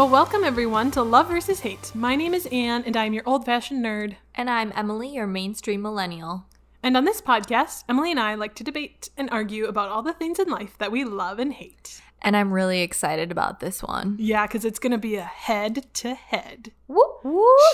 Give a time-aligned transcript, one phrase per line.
[0.00, 1.94] Well, welcome everyone to Love versus Hate.
[1.94, 4.16] My name is Anne, and I'm your old fashioned nerd.
[4.34, 6.46] And I'm Emily, your mainstream millennial.
[6.82, 10.14] And on this podcast, Emily and I like to debate and argue about all the
[10.14, 12.00] things in life that we love and hate.
[12.22, 14.16] And I'm really excited about this one.
[14.18, 16.72] Yeah, because it's going to be a head to head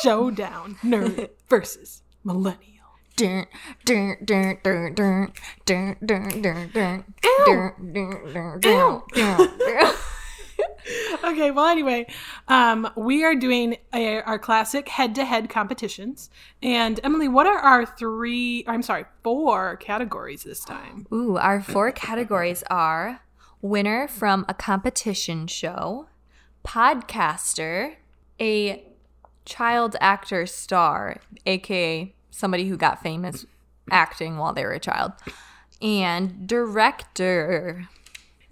[0.03, 2.87] showdown nerd versus millennial.
[3.15, 3.47] Dun,
[3.85, 5.33] dun, dun, dun, dun,
[5.65, 7.45] dun, dun, dun, dun, Ew.
[7.47, 9.95] dun, dun, dun, dun, dun, dun.
[11.25, 12.07] Okay, well, anyway,
[12.47, 16.31] um, we are doing a, our classic head to head competitions.
[16.63, 21.07] And Emily, what are our three, I'm sorry, four categories this time?
[21.13, 23.23] Ooh, our four categories are
[23.61, 26.07] winner from a competition show,
[26.65, 27.97] podcaster,
[28.41, 28.85] a
[29.45, 31.17] child actor star,
[31.47, 33.47] aka somebody who got famous
[33.91, 35.13] acting while they were a child,
[35.81, 37.89] and director.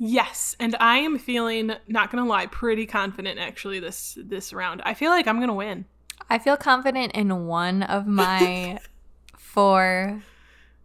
[0.07, 4.83] Yes, and I am feeling, not gonna lie, pretty confident actually this this round.
[4.85, 5.87] I feel like I'm gonna win.
[6.29, 8.79] I feel confident in one of my
[9.39, 10.23] four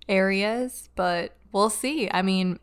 [0.08, 2.10] areas, but we'll see.
[2.10, 2.60] I mean,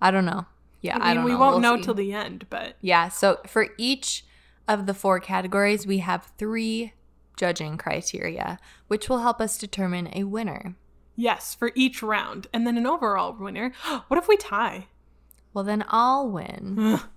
[0.00, 0.46] I don't know.
[0.82, 1.38] Yeah, I, I mean, don't we know.
[1.38, 1.82] won't We'll know see.
[1.84, 4.24] till the end, but Yeah, so for each
[4.68, 6.94] of the four categories, we have three
[7.36, 10.74] judging criteria, which will help us determine a winner.
[11.16, 13.72] yes, for each round, and then an overall winner.
[14.08, 14.88] What if we tie?
[15.54, 17.00] Well, then I'll win.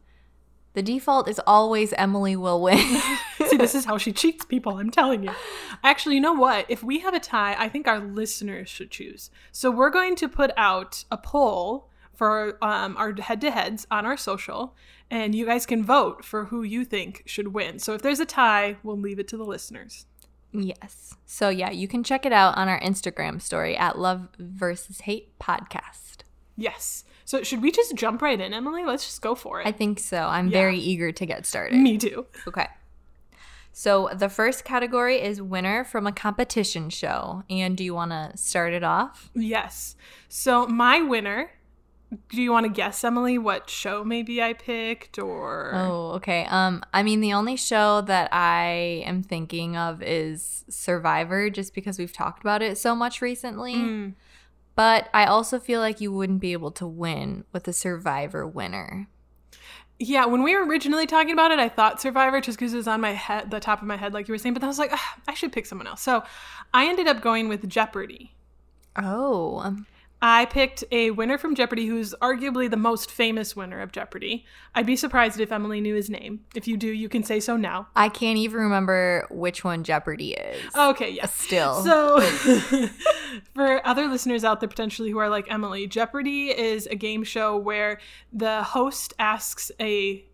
[0.77, 2.77] The default is always Emily will win.
[3.47, 4.77] See, this is how she cheats people.
[4.77, 5.31] I'm telling you.
[5.83, 6.67] Actually, you know what?
[6.69, 9.31] If we have a tie, I think our listeners should choose.
[9.51, 14.75] So we're going to put out a poll for um, our head-to-heads on our social,
[15.09, 17.79] and you guys can vote for who you think should win.
[17.79, 20.05] So if there's a tie, we'll leave it to the listeners.
[20.51, 21.15] yes.
[21.25, 25.39] So, yeah, you can check it out on our Instagram story at Love versus Hate
[25.39, 26.17] Podcast.
[26.55, 27.03] Yes.
[27.27, 28.85] So should we just jump right in, Emily?
[28.85, 29.67] Let's just go for it.
[29.67, 30.17] I think so.
[30.27, 30.59] I'm Yeah.
[30.61, 31.77] very eager to get started.
[31.77, 32.25] Me too.
[32.47, 32.67] Okay.
[33.73, 37.43] So the first category is winner from a competition show.
[37.49, 39.29] And do you want to start it off?
[39.35, 39.97] Yes.
[40.29, 41.51] So my winner.
[42.29, 45.71] Do you want to guess, Emily, what show maybe I picked or?
[45.75, 46.45] Oh, okay.
[46.45, 51.99] Um, I mean, the only show that I am thinking of is Survivor, just because
[51.99, 53.75] we've talked about it so much recently.
[53.75, 54.13] Mm.
[54.77, 59.07] But I also feel like you wouldn't be able to win with a Survivor winner.
[59.97, 62.87] Yeah, when we were originally talking about it, I thought Survivor just because it was
[62.87, 64.53] on my head, the top of my head, like you were saying.
[64.53, 66.03] But then I was like, "Ah, I should pick someone else.
[66.03, 66.23] So
[66.75, 68.35] I ended up going with Jeopardy.
[68.95, 69.75] Oh,
[70.21, 74.45] I picked a winner from Jeopardy who's arguably the most famous winner of Jeopardy.
[74.73, 76.41] I'd be surprised if Emily knew his name.
[76.55, 77.89] If you do, you can say so now.
[77.95, 80.75] I can't even remember which one Jeopardy is.
[80.75, 81.39] Okay, yes.
[81.39, 81.83] Still.
[81.83, 82.19] So,
[83.53, 87.55] for other listeners out there potentially who are like Emily, Jeopardy is a game show
[87.55, 87.99] where
[88.33, 90.25] the host asks a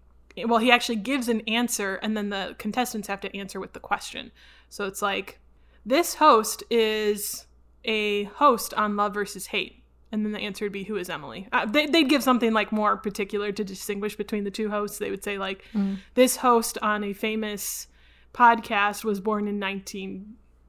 [0.46, 3.80] well, he actually gives an answer and then the contestants have to answer with the
[3.80, 4.32] question.
[4.70, 5.40] So it's like
[5.86, 7.46] this host is
[7.86, 9.84] a host on Love versus Hate.
[10.12, 11.48] And then the answer would be, Who is Emily?
[11.52, 15.00] Uh, they, they'd give something like more particular to distinguish between the two hosts.
[15.00, 15.64] They would say, like,
[16.14, 17.88] this host on a famous
[18.34, 19.60] podcast was born in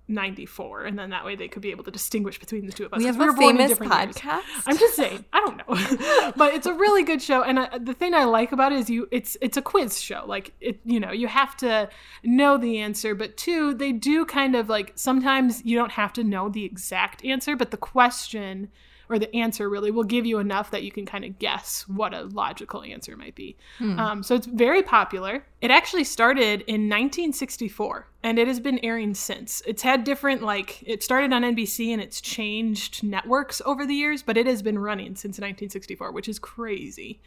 [0.06, 0.84] 1994.
[0.84, 2.98] And then that way they could be able to distinguish between the two of us.
[2.98, 4.16] we have were a born in famous years.
[4.16, 4.42] podcast.
[4.66, 5.24] I'm just saying.
[5.32, 7.42] I don't know, but it's a really good show.
[7.42, 9.08] And uh, the thing I like about it is you.
[9.10, 10.24] It's it's a quiz show.
[10.26, 11.88] Like it, you know, you have to
[12.22, 13.14] know the answer.
[13.14, 17.24] But two, they do kind of like sometimes you don't have to know the exact
[17.24, 18.68] answer, but the question
[19.08, 22.14] or the answer really will give you enough that you can kind of guess what
[22.14, 23.56] a logical answer might be.
[23.98, 25.44] Um, so it's very popular.
[25.60, 29.62] It actually started in 1964 and it has been airing since.
[29.66, 34.22] It's had different, like, it started on NBC and it's changed networks over the years,
[34.22, 37.20] but it has been running since 1964, which is crazy.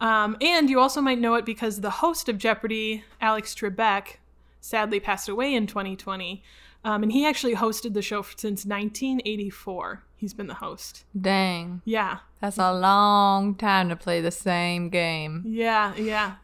[0.00, 4.18] Um, and you also might know it because the host of Jeopardy, Alex Trebek,
[4.60, 6.42] sadly passed away in 2020.
[6.84, 10.04] Um, and he actually hosted the show since 1984.
[10.16, 11.04] He's been the host.
[11.18, 11.82] Dang.
[11.84, 12.18] Yeah.
[12.40, 15.44] That's a long time to play the same game.
[15.46, 16.36] Yeah, yeah.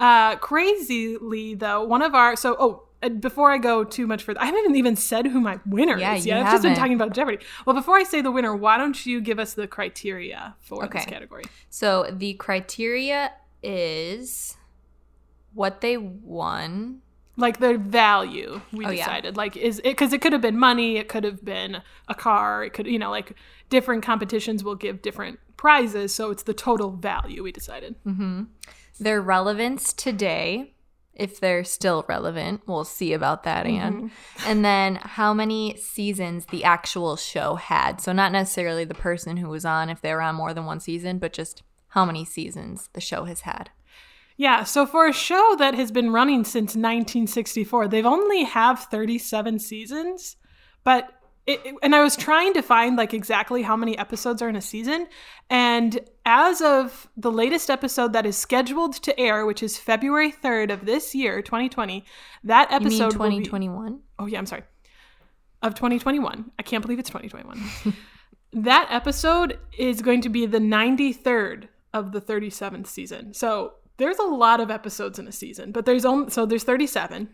[0.00, 4.40] Uh, crazily though, one of our so oh uh, before I go too much further,
[4.40, 6.42] I haven't even said who my winner Yeah, is yet.
[6.42, 7.44] I've just been talking about Jeopardy.
[7.66, 11.04] Well, before I say the winner, why don't you give us the criteria for this
[11.04, 11.44] category?
[11.70, 13.32] So the criteria
[13.62, 14.56] is
[15.52, 17.02] what they won.
[17.36, 19.04] Like the value we Oh, yeah.
[19.04, 19.36] decided.
[19.36, 22.64] Like is it because it could have been money, it could have been a car,
[22.64, 23.34] it could you know like
[23.70, 27.96] different competitions will give different prizes, so it's the total value we decided.
[28.04, 28.42] mm-hmm.
[29.00, 30.74] their relevance today,
[31.14, 32.62] if they're still relevant.
[32.66, 34.10] We'll see about that, Anne.
[34.46, 38.00] And then how many seasons the actual show had.
[38.00, 40.80] So, not necessarily the person who was on, if they were on more than one
[40.80, 43.70] season, but just how many seasons the show has had.
[44.36, 49.58] Yeah, so for a show that has been running since 1964, they've only have 37
[49.60, 50.36] seasons,
[50.82, 51.08] but
[51.46, 54.56] it, it- and I was trying to find like exactly how many episodes are in
[54.56, 55.06] a season,
[55.50, 60.72] and as of the latest episode that is scheduled to air, which is February 3rd
[60.72, 62.04] of this year, 2020,
[62.44, 64.00] that episode will be- 2021?
[64.18, 64.62] oh yeah, I'm sorry,
[65.62, 66.50] of 2021.
[66.58, 67.94] I can't believe it's 2021.
[68.64, 73.32] that episode is going to be the 93rd of the 37th season.
[73.34, 77.28] So there's a lot of episodes in a season, but there's only so there's 37.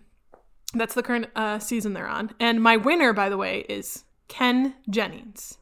[0.74, 2.30] That's the current uh, season they're on.
[2.38, 5.58] And my winner, by the way, is Ken Jennings.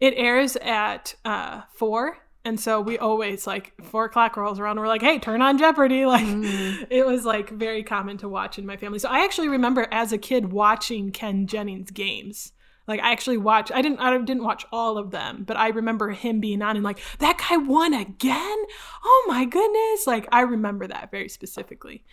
[0.00, 2.18] it airs at uh four.
[2.46, 4.78] And so we always like four o'clock rolls around.
[4.78, 5.96] We're like, hey, turn on Jeopardy.
[6.06, 6.84] Like mm-hmm.
[6.88, 9.00] it was like very common to watch in my family.
[9.00, 12.52] So I actually remember as a kid watching Ken Jennings games.
[12.86, 13.72] Like I actually watched.
[13.72, 13.98] I didn't.
[13.98, 17.38] I didn't watch all of them, but I remember him being on and like that
[17.38, 18.58] guy won again.
[19.04, 20.06] Oh my goodness!
[20.06, 22.04] Like I remember that very specifically.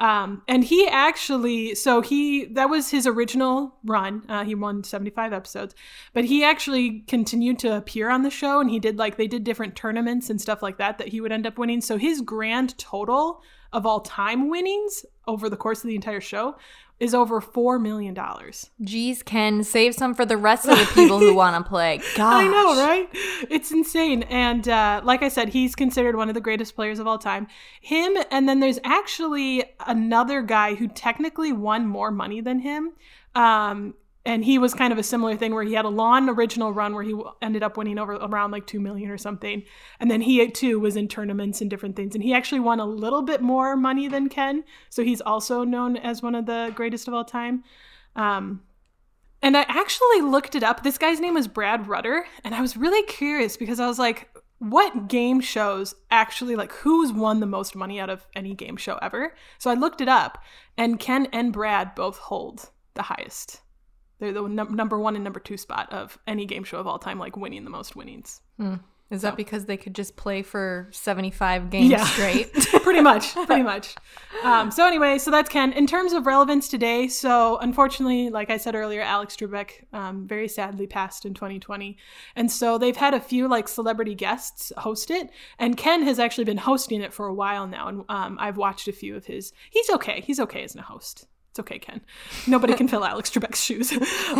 [0.00, 4.22] Um, and he actually, so he that was his original run.
[4.28, 5.74] Uh, he won seventy five episodes,
[6.12, 9.42] but he actually continued to appear on the show, and he did like they did
[9.42, 11.80] different tournaments and stuff like that that he would end up winning.
[11.80, 13.42] So his grand total
[13.72, 16.56] of all time winnings over the course of the entire show
[17.00, 18.70] is over four million dollars.
[18.82, 21.98] Jeez, Ken, save some for the rest of the people who want to play.
[22.16, 22.44] Gosh.
[22.44, 23.08] I know, right?
[23.50, 24.24] It's insane.
[24.24, 27.46] And uh, like I said, he's considered one of the greatest players of all time.
[27.80, 32.92] Him, and then there's actually another guy who technically won more money than him.
[33.34, 33.94] Um,
[34.24, 36.94] and he was kind of a similar thing where he had a long original run
[36.94, 39.62] where he ended up winning over around like 2 million or something.
[40.00, 42.14] And then he too was in tournaments and different things.
[42.14, 44.64] And he actually won a little bit more money than Ken.
[44.90, 47.64] So he's also known as one of the greatest of all time.
[48.16, 48.62] Um,
[49.40, 50.82] and I actually looked it up.
[50.82, 54.28] This guy's name was Brad Rutter, and I was really curious because I was like,
[54.58, 58.98] what game shows actually like who's won the most money out of any game show
[59.00, 59.36] ever?
[59.58, 60.42] So I looked it up,
[60.76, 63.60] and Ken and Brad both hold the highest.
[64.18, 66.98] They're the num- number one and number two spot of any game show of all
[66.98, 68.40] time, like winning the most winnings.
[69.10, 72.04] Is that because they could just play for 75 games Yeah.
[72.04, 72.52] straight?
[72.82, 73.94] pretty much pretty much.
[74.44, 75.72] Um, so anyway so that's ken.
[75.72, 80.46] In terms of relevance today so unfortunately like i said earlier alex trebek um, very
[80.46, 81.96] sadly passed in 2020
[82.36, 85.30] and so they've had a few like celebrity guests host it.
[85.58, 87.88] And ken has actually been hosting it for a while now.
[87.88, 89.52] And um, i've watched a few of his.
[89.70, 90.20] He's okay.
[90.20, 91.26] He's okay as a host
[91.58, 92.00] it's okay, Ken.
[92.46, 93.92] Nobody can fill Alex Trebek's shoes,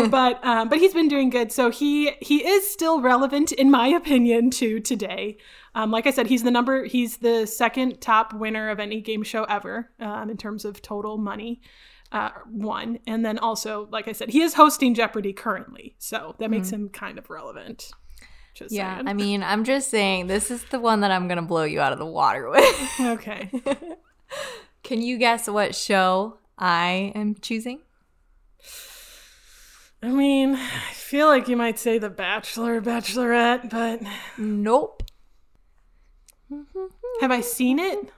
[0.10, 1.50] but um, but he's been doing good.
[1.52, 5.38] So he he is still relevant, in my opinion, to today.
[5.74, 6.84] Um, like I said, he's the number.
[6.84, 11.18] He's the second top winner of any game show ever um, in terms of total
[11.18, 11.60] money.
[12.10, 16.50] Uh, one, and then also, like I said, he is hosting Jeopardy currently, so that
[16.50, 17.90] makes him kind of relevant.
[18.54, 19.08] Just yeah, saying.
[19.08, 21.80] I mean, I'm just saying this is the one that I'm going to blow you
[21.80, 23.00] out of the water with.
[23.00, 23.50] okay.
[24.82, 27.80] Can you guess what show I am choosing?
[30.02, 34.00] I mean, I feel like you might say The Bachelor, Bachelorette, but
[34.36, 35.02] Nope.
[37.20, 38.10] have I seen it?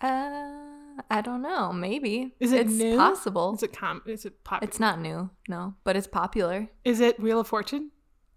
[0.00, 1.72] Uh, I don't know.
[1.72, 2.34] Maybe.
[2.40, 2.96] Is it it's new?
[2.96, 3.54] possible.
[3.54, 4.02] Is it com?
[4.06, 4.68] Is it popular?
[4.68, 6.68] It's not new, no, but it's popular.
[6.84, 7.90] Is it Wheel of Fortune?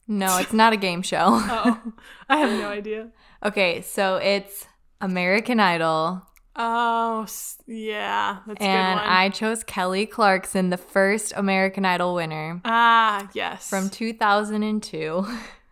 [0.07, 1.17] No, it's not a game show.
[1.29, 1.81] Oh,
[2.27, 3.09] I have no idea.
[3.43, 4.65] okay, so it's
[4.99, 6.23] American Idol,
[6.55, 7.25] Oh,
[7.65, 9.12] yeah, that's a and good one.
[9.12, 15.25] I chose Kelly Clarkson, the first American Idol winner ah, yes, from 2002.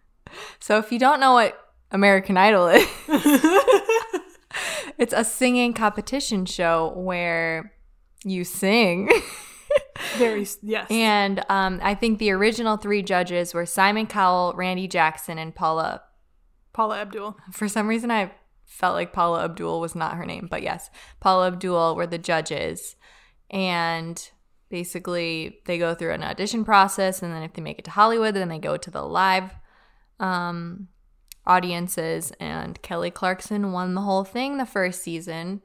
[0.60, 1.60] so if you don't know what
[1.92, 2.88] American Idol is,
[4.98, 7.74] it's a singing competition show where
[8.24, 9.10] you sing.
[10.18, 10.88] very yes.
[10.90, 16.04] And um, I think the original three judges were Simon Cowell, Randy Jackson, and Paula
[16.74, 17.38] Paula Abdul.
[17.52, 18.32] For some reason, I
[18.70, 22.96] felt like Paula Abdul was not her name, but yes, Paula Abdul were the judges.
[23.50, 24.30] And
[24.70, 28.36] basically, they go through an audition process, and then if they make it to Hollywood,
[28.36, 29.52] then they go to the live
[30.20, 30.88] um,
[31.48, 32.32] audiences.
[32.40, 35.62] And Kelly Clarkson won the whole thing the first season.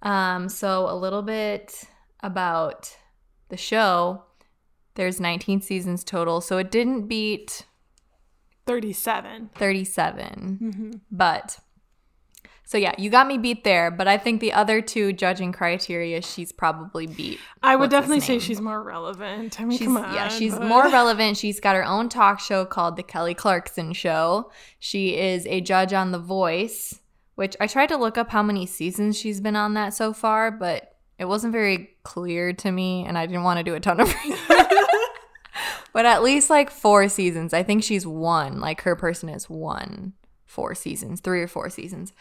[0.00, 1.84] Um, so, a little bit
[2.20, 2.96] about
[3.50, 4.24] the show.
[4.94, 7.66] There's 19 seasons total, so it didn't beat
[8.66, 9.50] 37.
[9.54, 11.02] 37.
[11.10, 11.58] But
[12.64, 16.22] so yeah, you got me beat there, but I think the other two judging criteria
[16.22, 17.38] she's probably beat.
[17.62, 19.60] I would definitely say she's more relevant.
[19.60, 20.14] I mean, She's come on.
[20.14, 21.36] yeah, she's but- more relevant.
[21.36, 24.50] She's got her own talk show called The Kelly Clarkson Show.
[24.78, 27.00] She is a judge on The Voice,
[27.34, 30.50] which I tried to look up how many seasons she's been on that so far,
[30.50, 34.00] but it wasn't very clear to me and I didn't want to do a ton
[34.00, 34.72] of research.
[35.92, 37.52] but at least like 4 seasons.
[37.52, 40.14] I think she's won, like her person is won
[40.46, 42.12] 4 seasons, 3 or 4 seasons.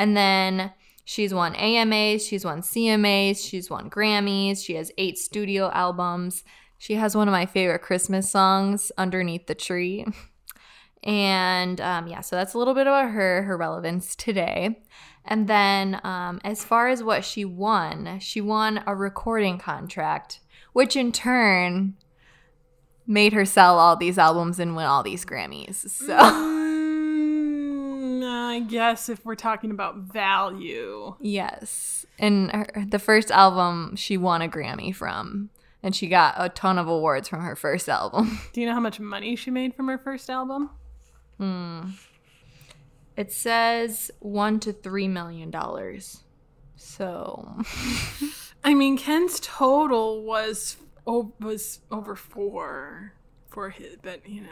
[0.00, 0.72] And then
[1.10, 6.44] She's won AMAs, she's won CMAs, she's won Grammys, she has eight studio albums.
[6.78, 10.06] She has one of my favorite Christmas songs, Underneath the Tree.
[11.02, 14.82] And um, yeah, so that's a little bit about her, her relevance today.
[15.24, 20.38] And then um, as far as what she won, she won a recording contract,
[20.74, 21.94] which in turn
[23.04, 25.90] made her sell all these albums and win all these Grammys.
[25.90, 26.49] So.
[28.60, 31.14] I guess if we're talking about value.
[31.18, 32.04] Yes.
[32.18, 35.48] And her, the first album she won a Grammy from.
[35.82, 38.38] And she got a ton of awards from her first album.
[38.52, 40.70] Do you know how much money she made from her first album?
[41.38, 41.92] Hmm.
[43.16, 46.22] It says one to three million dollars.
[46.76, 47.62] So
[48.64, 50.76] I mean, Ken's total was
[51.06, 53.14] oh, was over four
[53.50, 54.48] for his, but you know,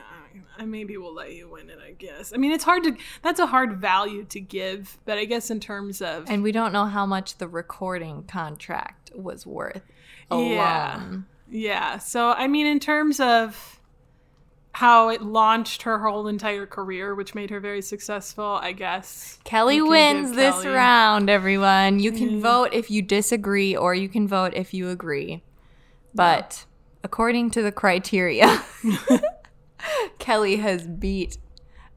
[0.59, 1.79] I, I maybe will let you win it.
[1.85, 2.33] I guess.
[2.35, 2.97] I mean, it's hard to.
[3.23, 6.73] That's a hard value to give, but I guess in terms of and we don't
[6.73, 9.83] know how much the recording contract was worth
[10.31, 10.51] alone.
[10.53, 11.17] Yeah.
[11.51, 11.99] Yeah.
[11.99, 13.81] So, I mean, in terms of
[14.73, 19.39] how it launched her whole entire career, which made her very successful, I guess.
[19.45, 21.99] Kelly wins this Kelly- round, everyone.
[22.01, 22.41] You can Mm.
[22.43, 25.43] vote if you disagree or you can vote if you agree.
[26.15, 26.65] But
[27.09, 28.63] according to the criteria,
[30.19, 31.39] Kelly has beat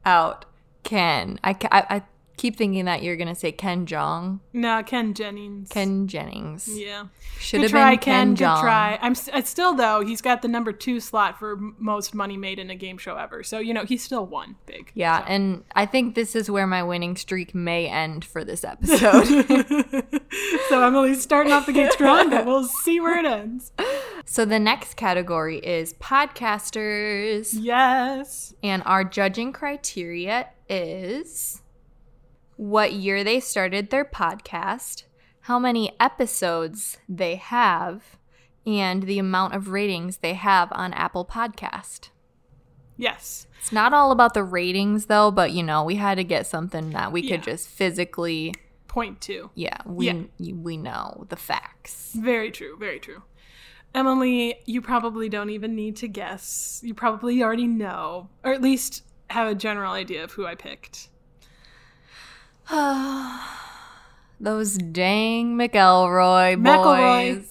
[0.06, 0.46] out
[0.84, 1.38] Ken.
[1.44, 2.02] I, I, I
[2.38, 4.40] keep thinking that you're going to say Ken Jeong.
[4.54, 5.68] No, Ken Jennings.
[5.68, 6.66] Ken Jennings.
[6.68, 7.04] Yeah.
[7.38, 8.36] Should have been Ken, Ken.
[8.36, 8.56] Jeong.
[8.56, 8.98] Good try.
[9.02, 10.00] I'm s- uh, still though.
[10.04, 13.16] He's got the number two slot for m- most money made in a game show
[13.16, 13.42] ever.
[13.42, 14.90] So you know he still won big.
[14.94, 15.24] Yeah, So.
[15.28, 19.26] and I think this is where my winning streak may end for this episode.
[20.68, 23.72] so Emily's starting off the gate strong, but we'll see where it ends.
[24.24, 27.50] So the next category is podcasters.
[27.58, 28.54] Yes.
[28.62, 31.62] And our judging criteria is
[32.56, 35.04] what year they started their podcast,
[35.42, 38.16] how many episodes they have,
[38.66, 42.10] and the amount of ratings they have on Apple Podcast.
[42.96, 43.46] Yes.
[43.58, 46.90] It's not all about the ratings though, but you know, we had to get something
[46.90, 47.36] that we Yeah.
[47.36, 48.54] could just physically,
[48.86, 49.50] Point two.
[49.54, 50.06] yeah, we
[50.38, 50.52] Yeah.
[50.54, 52.12] we know the facts.
[52.14, 52.76] Very true.
[52.78, 53.22] Very true.
[53.94, 56.80] Emily, you probably don't even need to guess.
[56.82, 61.08] You probably already know, or at least have a general idea of who I picked.
[64.40, 66.64] Those dang McElroy boys.
[66.64, 67.48] McElroy.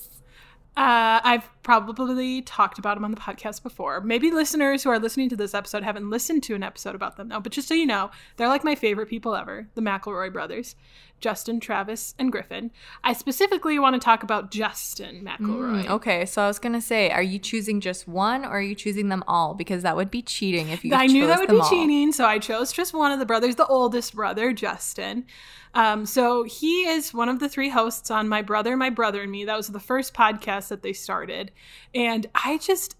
[0.77, 3.99] Uh, I've probably talked about them on the podcast before.
[4.01, 7.27] Maybe listeners who are listening to this episode haven't listened to an episode about them
[7.27, 10.75] now, but just so you know, they're like my favorite people ever the McElroy brothers,
[11.21, 12.71] Justin, Travis, and Griffin.
[13.03, 15.85] I specifically want to talk about Justin McElroy.
[15.85, 18.75] Mm, okay, so I was gonna say, are you choosing just one or are you
[18.75, 19.53] choosing them all?
[19.53, 20.93] Because that would be cheating if you.
[20.93, 21.69] I knew that would be all.
[21.69, 25.25] cheating, so I chose just one of the brothers, the oldest brother, Justin.
[25.73, 29.31] Um, so he is one of the three hosts on My Brother, My Brother and
[29.31, 29.45] Me.
[29.45, 31.51] That was the first podcast that they started,
[31.95, 32.97] and I just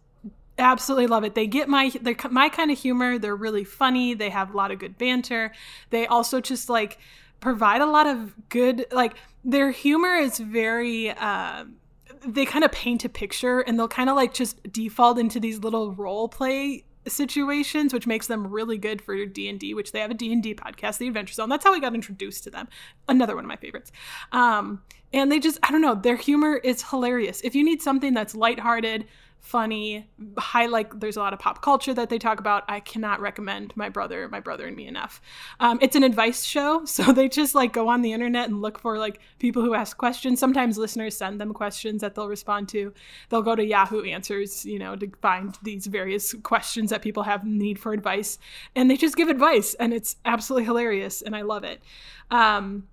[0.58, 1.36] absolutely love it.
[1.36, 1.92] They get my
[2.30, 3.18] my kind of humor.
[3.18, 4.14] They're really funny.
[4.14, 5.52] They have a lot of good banter.
[5.90, 7.00] They also just like
[7.42, 11.12] provide a lot of good like their humor is very.
[11.12, 11.76] Um,
[12.24, 15.58] they kind of paint a picture and they'll kind of like just default into these
[15.60, 20.14] little role play situations which makes them really good for d&d which they have a
[20.14, 21.50] d&d podcast the adventure zone.
[21.50, 22.68] That's how we got introduced to them.
[23.10, 23.92] Another one of my favorites.
[24.32, 24.84] Um,
[25.14, 27.42] and they just i don't know their humor is hilarious.
[27.44, 29.08] If you need something that's lighthearted
[29.42, 30.08] funny,
[30.38, 32.64] high like there's a lot of pop culture that they talk about.
[32.70, 35.20] I cannot recommend my brother, my brother and me enough.
[35.60, 38.80] Um, it's an advice show, so they just like go on the internet and look
[38.80, 40.40] for like people who ask questions.
[40.40, 42.94] Sometimes listeners send them questions that they'll respond to.
[43.30, 47.46] They'll go to Yahoo Answers, you know, to find these various questions that people have
[47.46, 48.38] need for advice,
[48.76, 51.82] and they just give advice, and it's absolutely hilarious, and I love it.
[52.30, 52.88] Um,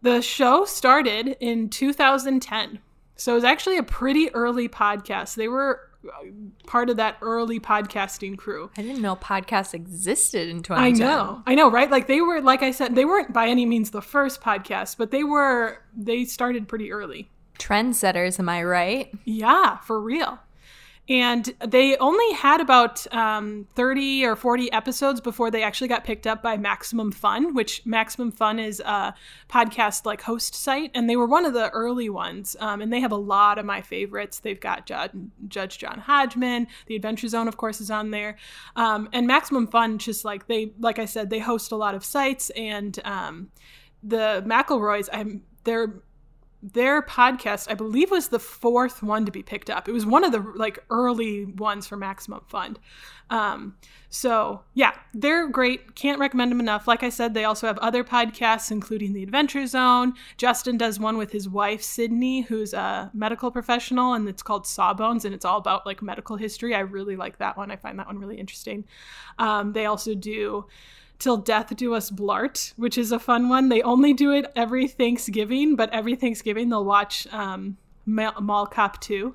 [0.00, 2.78] the show started in 2010.
[3.16, 5.34] So it was actually a pretty early podcast.
[5.34, 5.87] They were
[6.66, 8.70] part of that early podcasting crew.
[8.76, 11.42] I didn't know podcasts existed in I know.
[11.46, 11.90] I know, right?
[11.90, 15.10] Like they were like I said, they weren't by any means the first podcast, but
[15.10, 17.30] they were they started pretty early.
[17.58, 19.12] Trendsetters, am I right?
[19.24, 20.38] Yeah, for real.
[21.08, 26.26] And they only had about um, 30 or 40 episodes before they actually got picked
[26.26, 29.14] up by Maximum Fun, which Maximum Fun is a
[29.48, 30.90] podcast like host site.
[30.94, 32.56] And they were one of the early ones.
[32.60, 34.40] Um, and they have a lot of my favorites.
[34.40, 35.12] They've got Judge,
[35.48, 38.36] Judge John Hodgman, The Adventure Zone, of course, is on there.
[38.76, 42.04] Um, and Maximum Fun, just like they, like I said, they host a lot of
[42.04, 42.50] sites.
[42.50, 43.50] And um,
[44.02, 46.02] the McElroys, I'm, they're
[46.62, 49.88] their podcast i believe was the fourth one to be picked up.
[49.88, 52.76] It was one of the like early ones for maximum fun.
[53.30, 53.76] Um,
[54.08, 55.94] so yeah they're great.
[55.94, 56.88] Can't recommend them enough.
[56.88, 60.14] Like i said they also have other podcasts including the adventure zone.
[60.36, 65.24] Justin does one with his wife Sydnee who's a medical professional and it's called sawbones
[65.24, 66.74] and it's all about like medical history.
[66.74, 67.70] I really like that one.
[67.70, 68.84] I find that one really interesting.
[69.38, 70.66] Um, they also do
[71.18, 73.68] Till Death Do Us Blart, which is a fun one.
[73.68, 79.00] They only do it every Thanksgiving, but every Thanksgiving they'll watch um, Ma- Mall Cop
[79.00, 79.34] 2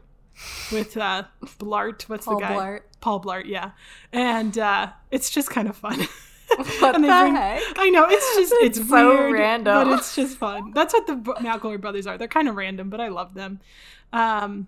[0.72, 1.24] with uh,
[1.60, 2.04] Blart.
[2.04, 2.54] What's Paul the guy?
[2.54, 2.80] Blart.
[3.02, 3.72] Paul Blart, yeah.
[4.14, 6.00] And uh, it's just kind of fun.
[6.80, 7.64] What And the bring- heck?
[7.78, 9.88] I know it's just it's, It's so weird, random.
[9.90, 10.72] but it's just fun.
[10.76, 12.16] That's what the McElroy brothers are.
[12.16, 13.60] They're kind of random, but I love them.
[14.12, 14.68] Um,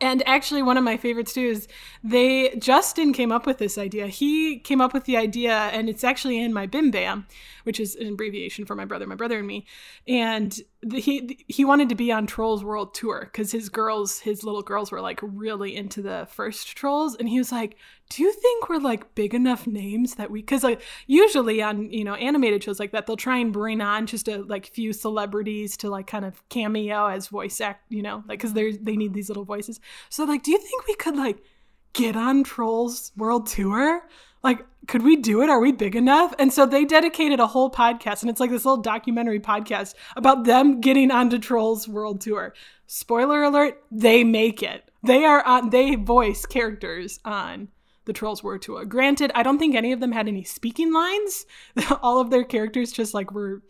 [0.00, 1.68] and actually, one of my favorites too is
[2.02, 4.06] they Justin came up with this idea.
[4.06, 7.26] He came up with the idea, and it's actually in my Bim Bam,
[7.64, 9.66] which is an abbreviation for my brother, my brother and me.
[10.06, 14.44] And the, he he wanted to be on Trolls World Tour because his girls, his
[14.44, 17.76] little girls, were like really into the first Trolls, and he was like,
[18.10, 22.04] "Do you think we're like big enough names that we?" Because like usually on you
[22.04, 25.76] know animated shows like that, they'll try and bring on just a like few celebrities
[25.78, 29.14] to like kind of cameo as voice act, you know, like because they they need
[29.14, 29.80] these little voices.
[30.10, 31.44] So like, do you think we could like
[31.92, 34.02] get on Trolls World Tour?
[34.42, 35.48] Like, could we do it?
[35.48, 36.34] Are we big enough?
[36.38, 40.44] And so they dedicated a whole podcast, and it's like this little documentary podcast about
[40.44, 42.52] them getting onto Trolls World Tour.
[42.86, 44.90] Spoiler alert, they make it.
[45.04, 47.68] They are on, they voice characters on
[48.04, 48.84] the Trolls World Tour.
[48.84, 51.46] Granted, I don't think any of them had any speaking lines.
[52.02, 53.62] All of their characters just like were,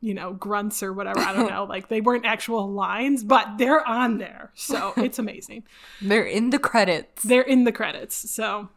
[0.00, 1.18] you know, grunts or whatever.
[1.20, 1.64] I don't know.
[1.64, 4.52] Like they weren't actual lines, but they're on there.
[4.54, 5.64] So it's amazing.
[6.00, 7.22] They're in the credits.
[7.22, 8.30] They're in the credits.
[8.30, 8.68] So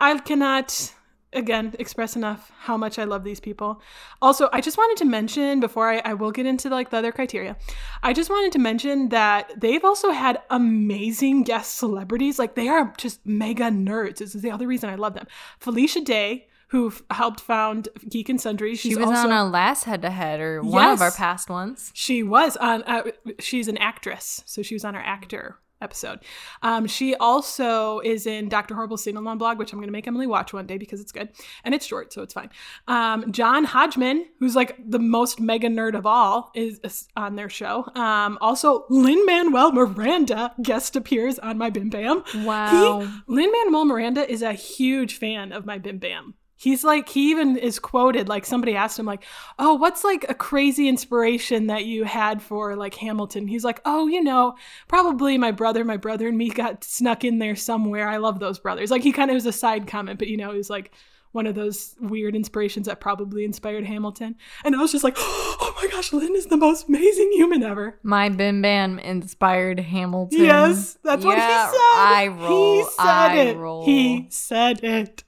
[0.00, 0.92] I cannot
[1.32, 3.82] again express enough how much I love these people.
[4.22, 7.12] Also, I just wanted to mention before I, I will get into like the other
[7.12, 7.56] criteria,
[8.02, 12.38] I just wanted to mention that they've also had amazing guest celebrities.
[12.38, 14.18] Like they are just mega nerds.
[14.18, 15.26] This is the other reason I love them.
[15.60, 18.74] Felicia Day, who f- helped found Geek and Sundry.
[18.74, 21.48] She's She was also on our last head to head or one of our past
[21.50, 21.90] ones.
[21.94, 22.82] she was on.
[22.84, 23.02] Uh,
[23.38, 26.20] she's an actress, so she was on our actor episode.
[26.62, 30.06] Um, she also is in Doctor Horrible's Sing Along blog, which I'm going to make
[30.06, 31.28] Emily watch one day because it's good
[31.64, 32.50] and it's short, so it's fine.
[32.88, 36.80] Um, John Hodgman, who's like the most mega nerd of all, is,
[37.16, 37.86] on their show.
[37.94, 42.22] Um, also, Lin Manuel Miranda guest appears on my Bim Bam.
[42.36, 43.00] Wow.
[43.26, 46.34] Lin Manuel Miranda is a huge fan of my Bim Bam.
[46.58, 49.24] He's like, he even is quoted, like somebody asked him, like,
[49.58, 53.46] oh, what's like a crazy inspiration that you had for like Hamilton?
[53.46, 54.56] He's like, oh, you know,
[54.88, 58.08] probably my brother, my brother and me got snuck in there somewhere.
[58.08, 58.90] I love those brothers.
[58.90, 60.92] Like he kind of was a side comment, but you know, he was like
[61.32, 64.36] one of those weird inspirations that probably inspired Hamilton.
[64.64, 67.98] And I was just like, oh my gosh, Lin is the most amazing human ever.
[68.02, 70.38] My Bim Bam inspired Hamilton.
[70.44, 71.76] Yes, that's what he Yeah, said.
[71.78, 72.76] I roll.
[72.76, 73.56] He said I it.
[73.56, 73.84] roll.
[73.84, 75.24] He said it.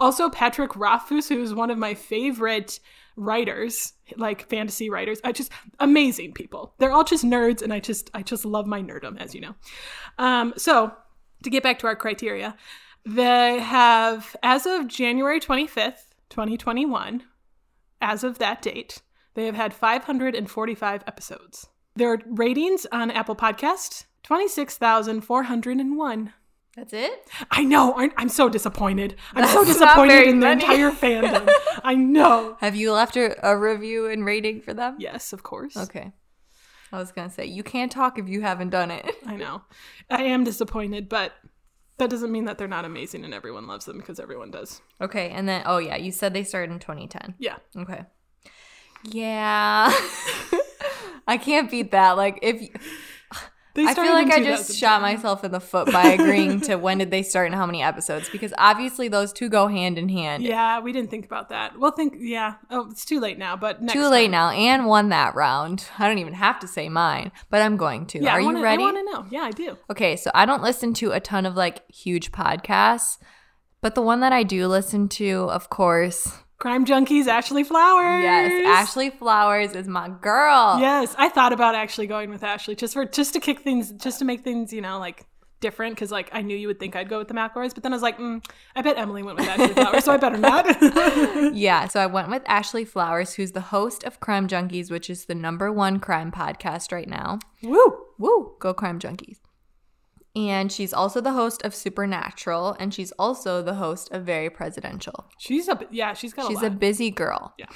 [0.00, 2.80] Also, Patrick Rothfuss, who is one of my favorite
[3.16, 5.20] writers, like fantasy writers.
[5.22, 6.74] I just amazing people.
[6.78, 9.54] They're all just nerds, and I just I just love my nerdum, as you know.
[10.18, 10.92] Um, so
[11.42, 12.56] to get back to our criteria,
[13.04, 17.24] they have as of January twenty fifth, twenty twenty one,
[18.00, 19.02] as of that date,
[19.34, 21.66] they have had 545 episodes.
[21.96, 26.32] Their ratings on Apple Podcast 26,401.
[26.76, 27.28] That's it?
[27.50, 27.92] I know.
[27.94, 29.16] aren't- I'm so disappointed.
[29.34, 31.50] I'm so That's not disappointed in the entire fandom.
[31.84, 32.56] I know.
[32.60, 34.96] Have you left a, a review and rating for them?
[34.98, 35.76] Yes, of course.
[35.76, 36.12] Okay.
[36.90, 39.06] I was going to say, you can't talk if you haven't done it.
[39.26, 39.62] I know.
[40.10, 41.32] I am disappointed, but
[42.02, 44.80] That doesn't mean that they're not amazing and everyone loves them because everyone does.
[45.00, 47.36] Okay, and then oh yeah, you said they started in 2010.
[47.38, 47.58] Yeah.
[47.76, 48.06] Okay.
[49.04, 49.92] Yeah.
[51.28, 52.16] I can't beat that.
[52.16, 52.60] Like if
[53.76, 57.10] I feel like I just shot myself in the foot by agreeing to when did
[57.10, 60.42] they start and how many episodes because obviously those two go hand in hand.
[60.42, 61.78] Yeah, we didn't think about that.
[61.78, 62.14] We'll think.
[62.18, 62.54] Yeah.
[62.70, 63.56] Oh, it's too late now.
[63.56, 64.30] But next Too late time.
[64.32, 64.50] now.
[64.50, 65.86] Anne won that round.
[65.98, 68.22] I don't even have to say mine, but I'm going to.
[68.22, 68.32] Yeah.
[68.32, 68.82] Are I you wanna, ready?
[68.82, 69.26] I want to know.
[69.30, 69.78] Yeah, I do.
[69.90, 73.18] Okay, so I don't listen to a ton of like huge podcasts,
[73.80, 78.22] but the one that I do listen to, of course, Crime Junkies, Ashley Flowers.
[78.22, 80.78] yes, Ashley Flowers is my girl.
[80.78, 84.20] Yes, I thought about actually going with Ashley just for just to kick things, just
[84.20, 85.26] to make things, you know, like
[85.58, 85.96] different.
[85.96, 87.96] Because like I knew you would think I'd go with the McElroys, but then I
[87.96, 88.46] was like, mm,
[88.76, 91.52] I bet Emily went with Ashley Flowers, so I better not.
[91.52, 95.24] Yeah, so I went with Ashley Flowers, who's the host of Crime Junkies, which is
[95.24, 97.40] the number one crime podcast right now.
[97.64, 98.04] Woo!
[98.18, 99.38] Woo, go Crime Junkies.
[100.34, 105.28] And she's also the host of Supernatural, and she's also the host of Very Presidential.
[105.38, 106.64] She's a yeah, she's got a She's lot.
[106.64, 107.54] a busy girl.
[107.58, 107.66] Yeah.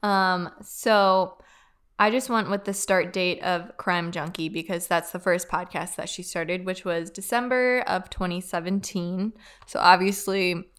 [0.00, 1.38] Um, so
[1.98, 5.96] I just went with the start date of Crime Junkie because that's the first podcast
[5.96, 9.32] that she started, which was December of 2017.
[9.66, 10.70] So obviously,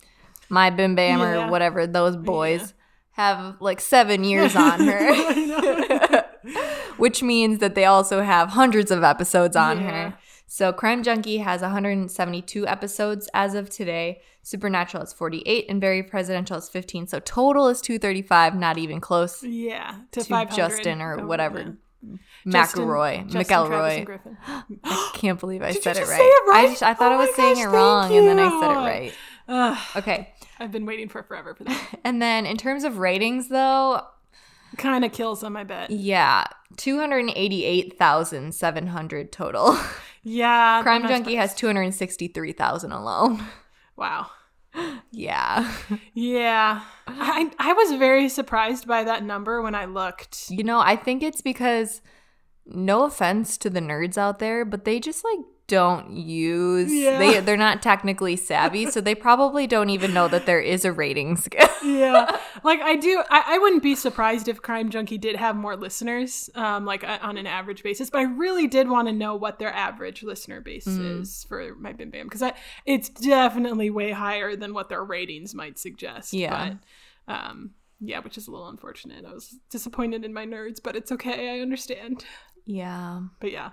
[0.48, 1.48] my Bim Bam Yeah.
[1.48, 2.74] or whatever those boys
[3.12, 6.24] have like seven years on her,
[6.98, 9.92] which means that they also have hundreds of episodes on Yeah.
[10.12, 10.18] her.
[10.52, 14.22] So Crime Junkie has 172 episodes as of today.
[14.42, 17.06] Supernatural is 48 and Very Presidential is 15.
[17.06, 21.60] So total is 235, not even close yeah, to, to Justin or Oh, whatever.
[22.02, 22.16] yeah.
[22.48, 24.06] McElroy, Justin, Justin, McElroy.
[24.06, 24.38] Griffin.
[24.84, 26.18] I can't believe I said you it right.
[26.18, 26.66] say it right?
[26.66, 28.50] I, just, I thought Oh I was saying gosh, it wrong thank and then I
[28.60, 29.14] said it right.
[29.50, 30.34] Ugh, Okay.
[30.60, 32.00] I've been waiting for forever for that.
[32.04, 34.02] And then in terms of ratings, though,
[34.78, 35.92] kind of kills them, I bet.
[35.92, 36.46] yeah,
[36.78, 39.78] 288,700 total.
[40.24, 43.44] Yeah, Crime Junkie has 263,000 alone.
[43.96, 44.28] Wow.
[45.12, 45.70] Yeah.
[46.14, 46.84] Yeah.
[47.06, 50.50] I I was very surprised by that number when I looked.
[50.50, 52.02] You know, I think it's because
[52.66, 57.18] no offense to the nerds out there, but they just like don't use Yeah.
[57.18, 60.92] they they're not technically savvy, so they probably don't even know that there is a
[60.92, 61.68] rating scale.
[61.82, 62.38] Yeah.
[62.64, 66.50] like I do I, I wouldn't be surprised if Crime Junkie did have more listeners,
[66.56, 69.60] um, like uh, on an average basis, but I really did want to know what
[69.60, 71.22] their average listener base Mm.
[71.22, 72.44] is for my Bim Bam because
[72.86, 76.34] it's definitely way higher than what their ratings might suggest.
[76.34, 76.74] Yeah.
[77.28, 79.26] But um yeah, which is a little unfortunate.
[79.26, 81.58] I was disappointed in my nerds, but it's okay.
[81.58, 82.24] I understand.
[82.66, 83.22] yeah.
[83.40, 83.72] But yeah.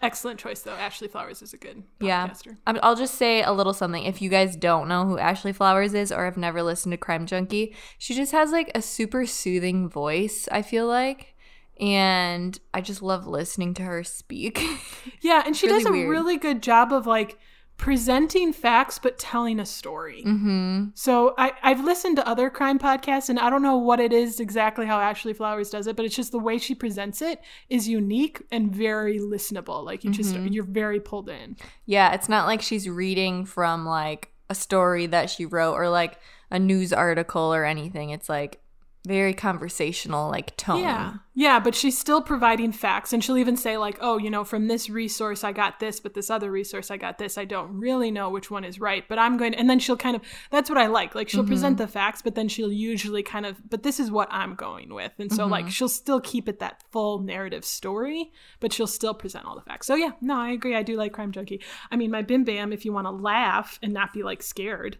[0.00, 0.72] Excellent choice though.
[0.74, 2.28] Ashley Flowers is a good Yeah.
[2.28, 2.56] podcaster.
[2.66, 4.04] I'm- I'll just say a little something.
[4.04, 7.26] If you guys don't know who Ashley Flowers is or have never listened to Crime
[7.26, 11.34] Junkie, she just has like a super soothing voice, I feel like.
[11.80, 14.60] And I just love listening to her speak.
[15.20, 16.08] Yeah, and she really does a weird.
[16.10, 17.38] really good job of like
[17.78, 20.22] presenting facts but telling a story.
[20.26, 20.86] mm-hmm.
[20.94, 24.40] So I, I've listened to other crime podcasts and I don't know what it is
[24.40, 27.88] exactly how Ashley Flowers does it, but it's just the way she presents it is
[27.88, 29.84] unique and very listenable.
[29.84, 30.48] Like you just Mm-hmm.
[30.48, 31.56] you're very pulled in.
[31.86, 36.18] Yeah, it's not like she's reading from like a story that she wrote or like
[36.50, 38.10] a news article or anything.
[38.10, 38.60] It's like
[39.08, 40.80] very conversational, like tone.
[40.80, 41.14] Yeah.
[41.34, 44.66] Yeah, but she's still providing facts and she'll even say like, "Oh, you know, from
[44.66, 47.38] this resource I got this, but this other resource I got this.
[47.38, 49.96] I don't really know which one is right, but I'm going to, and then she'll
[49.96, 51.14] kind of that's what I like.
[51.14, 51.86] Like she'll present mm-hmm.
[51.86, 55.12] the facts, but then she'll usually kind of but this is what I'm going with.
[55.18, 55.70] And so like mm-hmm.
[55.70, 59.86] she'll still keep it that full narrative story, but she'll still present all the facts.
[59.86, 60.74] So yeah, no, I agree.
[60.74, 61.62] I do like Crime Junkie.
[61.90, 64.98] I mean, my Bim Bam if you want to laugh and not be like scared,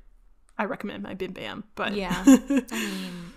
[0.57, 2.23] I recommend my Bim Bam, but Yeah.
[2.27, 3.33] I mean,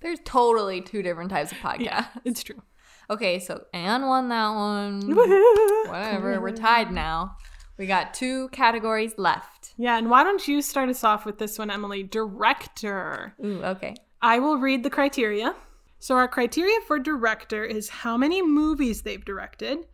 [0.00, 1.80] there's totally two different types of podcasts.
[1.80, 2.62] yeah, it's true.
[3.08, 5.14] Okay, so Anne won that one.
[5.86, 7.36] Whatever, we're tied now.
[7.78, 9.74] We got two categories left.
[9.76, 12.02] Yeah, and why don't you start us off with this one, Emily?
[12.02, 13.34] Director.
[13.44, 13.94] Ooh, okay.
[14.22, 15.54] I will read the criteria.
[15.98, 19.86] So, our criteria for director is how many movies they've directed.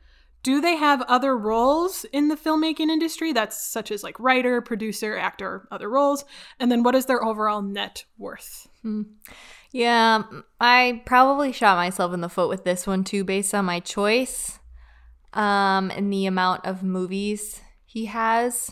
[0.42, 3.32] Do they have other roles in the filmmaking industry?
[3.32, 6.24] That's such as like writer, producer, actor, other roles.
[6.58, 8.68] And then what is their overall net worth?
[8.82, 9.02] Hmm.
[9.72, 10.24] Yeah,
[10.60, 14.58] I probably shot myself in the foot with this one too, based on my choice,
[15.32, 18.70] um, and the amount of movies he has,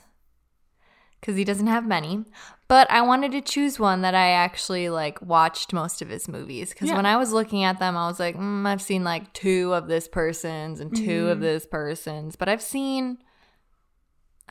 [1.19, 2.25] because he doesn't have many.
[2.69, 6.71] But I wanted to choose one that I actually like watched most of his movies,
[6.71, 6.97] because Yeah.
[6.97, 9.89] when I was looking at them, I was like, mm, I've seen like two of
[9.89, 13.19] this person's and 2 of this person's, but I've seen,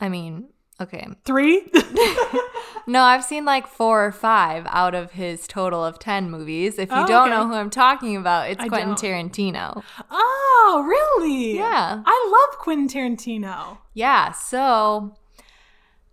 [0.00, 0.48] I mean,
[0.80, 1.62] okay, Three?
[2.86, 6.78] no, I've seen like four or five out of his total of 10 movies.
[6.78, 7.36] If you Oh, don't okay.
[7.36, 8.98] know who I'm talking about, it's I Quentin don't.
[9.00, 9.82] Tarantino.
[10.10, 11.56] oh, really?
[11.56, 12.02] Yeah.
[12.04, 13.78] I love Quentin Tarantino.
[13.94, 15.14] Yeah, so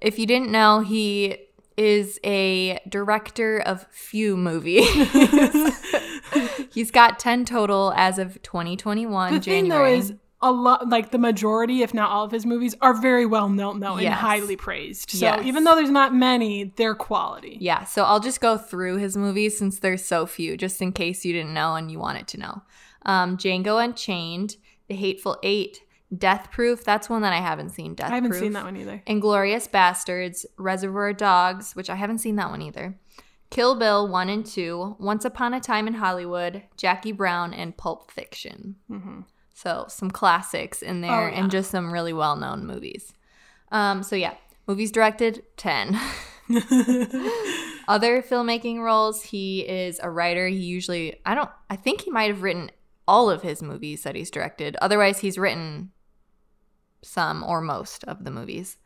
[0.02, 1.38] If you didn't know, he
[1.78, 4.88] is a director of few movies.
[6.74, 9.62] He's got 10 total as of 2021 The January.
[9.62, 12.94] thing though is a lot like the majority, if not all of his movies, are
[12.94, 15.10] very well known though and highly praised.
[15.12, 15.46] So Yes.
[15.46, 17.58] even though there's not many, they're quality.
[17.60, 21.26] Yeah, so I'll just go through his movies since there's so few, just in case
[21.26, 22.62] you didn't know and you wanted to know.
[23.04, 25.82] Um, Django Unchained, The Hateful Eight,
[26.16, 26.84] Death Proof.
[26.84, 27.96] That's one that I haven't seen.
[27.96, 29.02] Death I haven't seen that one either.
[29.08, 32.98] Inglourious Basterds, Reservoir Dogs, which I haven't seen that one either.
[33.50, 38.12] Kill Bill 1 and 2, Once Upon a Time in Hollywood, Jackie Brown, and Pulp
[38.12, 38.76] Fiction.
[38.88, 39.22] hmm
[39.58, 41.40] So some classics in there Oh, yeah.
[41.40, 43.12] and just some really well known movies.
[43.72, 44.36] Um, so yeah,
[44.68, 46.00] movies directed, 10.
[47.88, 50.48] Other filmmaking roles, he is a writer.
[50.48, 52.70] He usually, I don't, I think he might have written
[53.08, 54.76] all of his movies that he's directed.
[54.80, 55.92] Otherwise, he's written
[57.02, 58.78] some or most of the movies.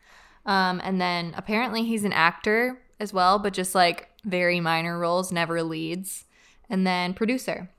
[0.45, 5.33] Um, and then apparently he's an actor as well, but just like very minor roles,
[5.33, 6.23] never leads.
[6.69, 7.69] And then producer.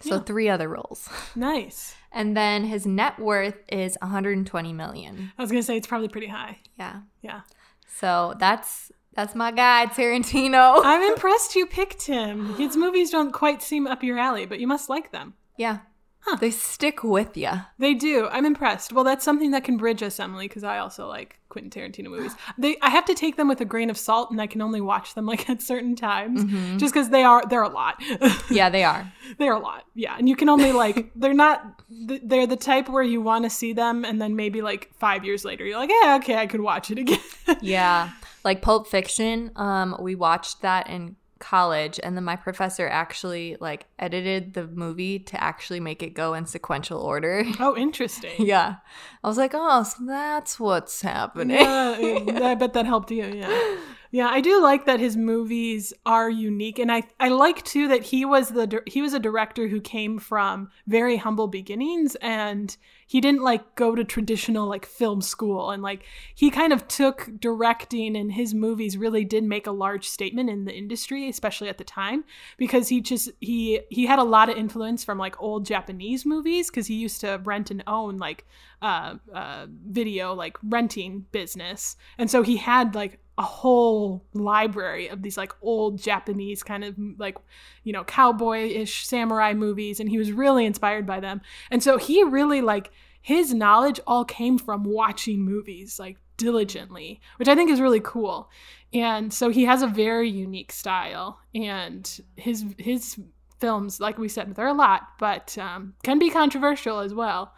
[0.00, 0.20] So Yeah.
[0.22, 1.08] three other roles.
[1.36, 1.94] Nice.
[2.10, 5.32] And then his net worth is 120 million.
[5.38, 6.58] I was gonna say it's probably pretty high.
[6.78, 7.00] Yeah.
[7.22, 7.40] Yeah.
[7.88, 10.80] So that's that's my guy, Tarantino.
[10.84, 12.54] I'm impressed you picked him.
[12.56, 15.34] His movies don't quite seem up your alley, but you must like them.
[15.56, 15.78] yeah.
[16.24, 16.36] Huh.
[16.36, 17.50] They stick with you.
[17.80, 18.28] They do.
[18.30, 18.92] I'm impressed.
[18.92, 22.34] Well, that's something that can bridge us, Emily, because I also like Quentin Tarantino movies.
[22.58, 24.80] They, I have to take them with a grain of salt, and I can only
[24.80, 26.78] watch them like at certain times, Mm-hmm.
[26.78, 28.02] just because they are they're a lot.
[28.50, 29.12] Yeah, they are.
[29.38, 30.16] they're a lot, yeah.
[30.18, 33.72] And you can only like they're not they're the type where you want to see
[33.72, 36.90] them, and then maybe like five years later, you're like, yeah, okay, I could watch
[36.90, 37.20] it again.
[37.60, 38.10] Yeah.
[38.44, 43.86] Like Pulp Fiction, um, we watched that in college and then my professor actually like
[43.98, 47.44] edited the movie to actually make it go in sequential order.
[47.60, 48.32] oh, interesting.
[48.38, 48.76] yeah.
[49.24, 51.96] I was like, "Oh, so that's what's happening." Yeah,
[52.42, 53.26] I bet that helped you.
[53.26, 53.76] Yeah,
[54.12, 54.28] yeah.
[54.28, 58.24] I do like that his movies are unique, and I I like too that he
[58.24, 63.42] was the he was a director who came from very humble beginnings, and he didn't
[63.42, 68.32] like go to traditional like film school, and like he kind of took directing, and
[68.32, 72.24] his movies really did make a large statement in the industry, especially at the time,
[72.58, 76.70] because he just he he had a lot of influence from like old Japanese movies
[76.70, 78.44] because he used to rent and own like
[78.82, 85.22] uh, uh, video like renting business and so he had like a whole library of
[85.22, 87.36] these like old japanese kind of like
[87.82, 91.40] you know cowboy-ish samurai movies and he was really inspired by them.
[91.70, 92.90] And so he really like
[93.22, 98.50] his knowledge all came from watching movies like diligently which i think is really cool.
[98.94, 103.18] And so he has a very unique style and his his
[103.60, 107.54] films like we said they're a lot but um, can be controversial as well.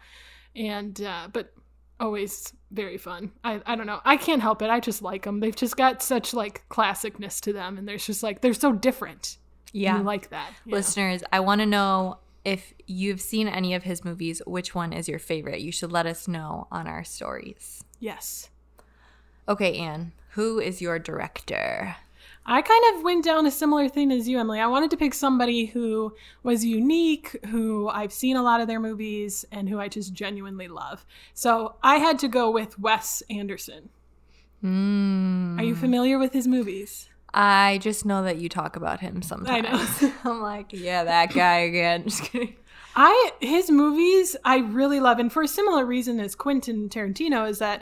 [0.55, 1.51] And uh, but
[1.99, 3.31] always very fun.
[3.43, 4.01] I I don't know.
[4.05, 4.69] I can't help it.
[4.69, 5.39] I just like them.
[5.39, 9.37] They've just got such like classicness to them, and there's just like they're so different.
[9.71, 9.97] Yeah.
[9.97, 10.53] like that.
[10.65, 15.09] Listeners, I want to know if you've seen any of his movies, which one is
[15.09, 15.59] your favorite?
[15.59, 17.83] You should let us know on our stories.
[17.99, 18.49] Yes,
[19.47, 21.95] Okay, Anne, who is your director?
[22.47, 24.59] I kind of went down a similar thing as you, Emily.
[24.59, 28.79] I wanted to pick somebody who was unique, who I've seen a lot of their
[28.79, 31.05] movies, and who I just genuinely love.
[31.33, 33.89] So I had to go with Wes Anderson.
[34.63, 35.59] Mm.
[35.59, 37.09] Are you familiar with his movies?
[37.33, 40.01] I just know that you talk about him I sometimes.
[40.01, 40.13] know.
[40.23, 42.03] I'm like, yeah, that guy again.
[42.07, 42.55] Just kidding.
[42.95, 47.59] I his movies I really love, and for a similar reason as Quentin Tarantino is
[47.59, 47.81] that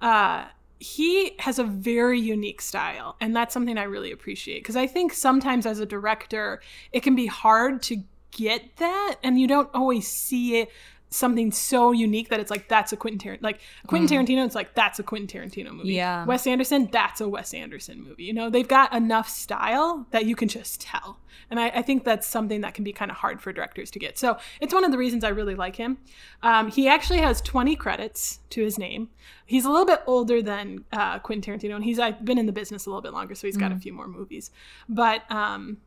[0.00, 0.44] uh,
[0.82, 5.12] he has a very unique style, and that's something I really appreciate because I think
[5.12, 10.08] sometimes as a director it can be hard to get that, and you don't always
[10.08, 10.70] see it
[11.12, 14.74] something so unique that it's like that's a Quentin Tarantino like Quentin Tarantino it's like
[14.74, 15.94] that's a Quentin Tarantino movie.
[15.94, 16.24] Yeah.
[16.24, 18.24] Wes Anderson that's a Wes Anderson movie.
[18.24, 21.18] You know they've got enough style that you can just tell.
[21.50, 23.98] And I, I think that's something that can be kind of hard for directors to
[23.98, 24.18] get.
[24.18, 25.98] So it's one of the reasons I really like him.
[26.42, 29.10] Um, he actually has 20 credits to his name.
[29.44, 32.52] He's a little bit older than uh, Quentin Tarantino and he's I've been in the
[32.52, 34.50] business a little bit longer so he's got a few more movies.
[34.88, 35.78] But um,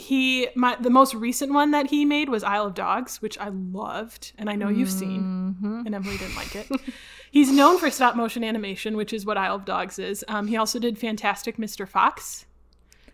[0.00, 3.48] he my the most recent one that he made was Isle of Dogs, which I
[3.50, 6.68] loved, and I know you've seen, and Emily didn't like it.
[7.30, 10.24] He's known for stop motion animation, which is what Isle of Dogs is.
[10.26, 11.86] Um, he also did Fantastic Mr.
[11.86, 12.46] Fox.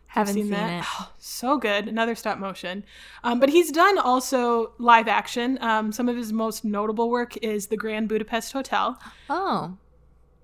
[0.06, 0.80] Haven't Seen seen, that?
[0.80, 0.86] it.
[0.98, 2.84] Oh, so good, another stop motion.
[3.22, 5.58] Um, but he's done also live action.
[5.60, 8.98] Um, some of his most notable work is The Grand Budapest Hotel.
[9.28, 9.76] Oh.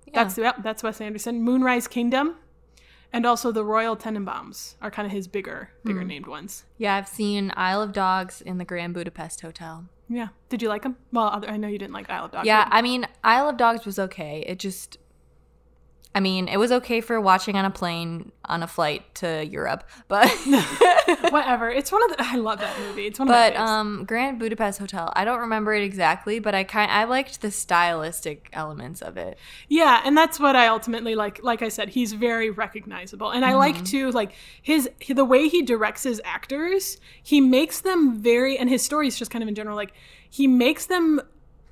[0.05, 0.25] Yeah.
[0.25, 1.41] That's that's Wes Anderson.
[1.41, 2.35] Moonrise Kingdom,
[3.13, 6.07] and also The Royal Tenenbaums are kind of his bigger, bigger Hmm.
[6.07, 6.65] named ones.
[6.77, 9.85] yeah, I've seen Isle of Dogs in the Grand Budapest Hotel.
[10.09, 10.29] Yeah.
[10.49, 10.97] Did you like them?
[11.13, 12.45] Well, I know you didn't like Isle of Dogs.
[12.47, 14.43] Yeah, I mean, Isle of Dogs was okay.
[14.45, 14.97] It just
[16.15, 19.83] I mean, it was okay for watching on a plane on a flight to Europe,
[20.07, 20.29] but
[21.31, 21.69] Whatever.
[21.69, 22.23] It's one of the.
[22.23, 23.07] I love that movie.
[23.07, 25.11] It's one of but um, Grand Budapest Hotel.
[25.15, 29.37] I don't remember it exactly, but I kind I liked the stylistic elements of it.
[29.69, 31.41] Yeah, and that's what I ultimately like.
[31.43, 33.57] Like I said, he's very recognizable, and I Mm-hmm.
[33.59, 36.97] like to like his the way he directs his actors.
[37.21, 39.93] He makes them very, and his stories just kind of in general, like
[40.29, 41.21] he makes them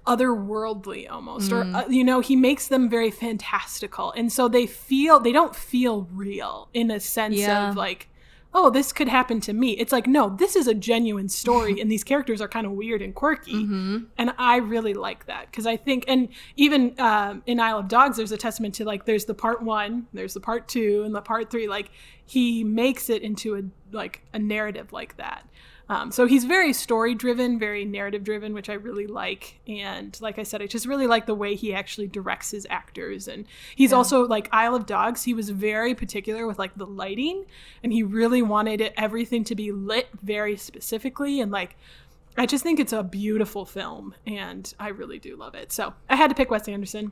[0.07, 1.73] otherworldly almost, Mm.
[1.73, 5.55] or uh, you know, he makes them very fantastical, and so they feel they don't
[5.55, 7.69] feel real in a sense Yeah.
[7.69, 8.07] of like.
[8.53, 9.71] Oh, this could happen to me.
[9.77, 13.01] It's like, no, this is a genuine story, and these characters are kind of weird
[13.01, 13.53] and quirky.
[13.53, 13.97] Mm-hmm.
[14.17, 18.17] And I really like that because I think, and even um, in Isle of Dogs,
[18.17, 21.21] there's a testament to like, there's the part one, there's the part two, and the
[21.21, 21.69] part three.
[21.69, 21.91] Like,
[22.25, 23.61] he makes it into a
[23.95, 25.47] like a narrative like that.
[25.91, 29.59] Um, so he's very story driven, very narrative driven, which I really like.
[29.67, 33.27] And like I said, I just really like the way he actually directs his actors.
[33.27, 35.23] And he's also like Isle of Dogs.
[35.23, 37.45] He was very particular with like the lighting,
[37.83, 41.41] and he really wanted it, everything to be lit very specifically.
[41.41, 41.75] And like,
[42.37, 45.73] I just think it's a beautiful film, and I really do love it.
[45.73, 47.11] So I had to pick Wes Anderson.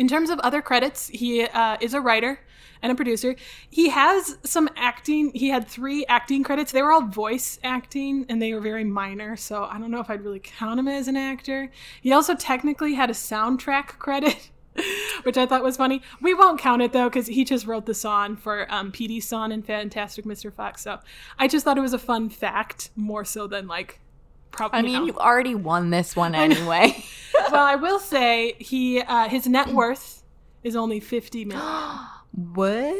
[0.00, 2.40] In terms of other credits, he uh, is a writer
[2.80, 3.36] and a producer.
[3.68, 5.30] He has some acting.
[5.34, 6.72] He had three acting credits.
[6.72, 9.36] They were all voice acting, and they were very minor.
[9.36, 11.70] So I don't know if I'd really count him as an actor.
[12.00, 14.48] He also technically had a soundtrack credit.
[15.24, 16.00] Which I thought was funny.
[16.22, 19.52] We won't count it though, because he just wrote the song for um, Petey's song
[19.52, 20.50] in Fantastic Mr.
[20.50, 20.80] Fox.
[20.80, 20.98] So
[21.38, 24.00] I just thought it was a fun fact, more so than like
[24.50, 24.78] probably.
[24.78, 27.04] I mean, you already won this one anyway.
[27.52, 30.22] well, I will say he uh, his net worth
[30.62, 31.66] is only fifty million.
[32.32, 32.96] what?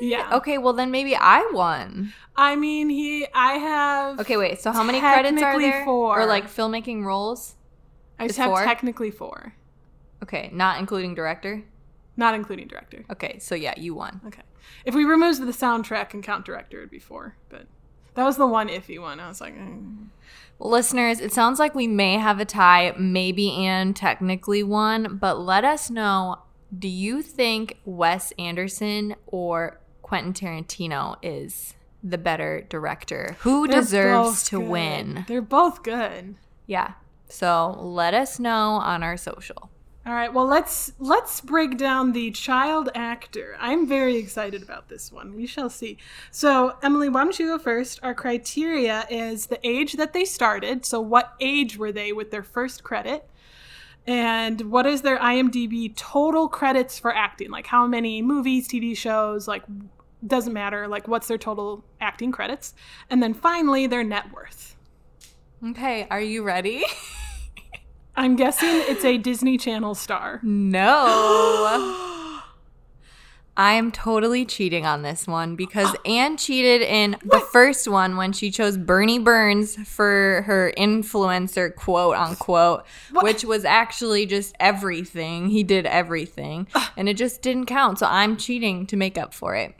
[0.00, 0.30] Yeah.
[0.34, 2.12] Okay, well then maybe I won.
[2.36, 3.26] I mean, he.
[3.34, 4.20] I have.
[4.20, 4.60] Okay, wait.
[4.60, 5.84] So how many credits are there?
[5.84, 6.20] four.
[6.20, 7.54] Or like filmmaking roles?
[8.18, 8.64] I just have four?
[8.64, 9.54] technically four,
[10.22, 11.64] Okay, not including director.
[12.16, 13.04] not including director.
[13.10, 14.20] Okay, so yeah, you won.
[14.26, 14.42] Okay.
[14.84, 17.36] If we remove the soundtrack and count director, it'd be four.
[17.48, 17.66] But
[18.14, 19.20] that was the one iffy one.
[19.20, 20.06] I was like, mm.
[20.64, 22.94] Listeners, it sounds like we may have a tie.
[22.96, 26.38] Maybe Anne technically won, but let us know.
[26.76, 33.36] Do you think Wes Anderson or Quentin Tarantino is the better director?
[33.40, 34.68] Who They're deserves to good.
[34.68, 35.24] win?
[35.26, 36.36] They're both good.
[36.66, 36.92] Yeah.
[37.28, 39.68] So let us know on our social.
[40.04, 43.56] All right, well let's let's break down the child actor.
[43.60, 45.36] I'm very excited about this one.
[45.36, 45.96] We shall see.
[46.32, 48.00] So, Emily, why don't you go first?
[48.02, 50.84] Our criteria is the age that they started.
[50.84, 53.28] So, what age were they with their first credit?
[54.04, 57.52] And what is their IMDb total credits for acting?
[57.52, 59.62] Like how many movies, TV shows, like
[60.26, 62.74] doesn't matter, like what's their total acting credits?
[63.08, 64.74] And then finally, their net worth.
[65.64, 66.84] Okay, are you ready?
[68.14, 70.40] I'm guessing it's a Disney Channel star.
[70.42, 71.04] No.
[73.54, 78.32] I am totally cheating on this one because Anne cheated in the first one when
[78.32, 82.84] she chose Burnie Burns for her influencer quote unquote,
[83.20, 85.48] which was actually just everything.
[85.48, 87.98] He did everything and it just didn't count.
[87.98, 89.74] So I'm cheating to make up for it.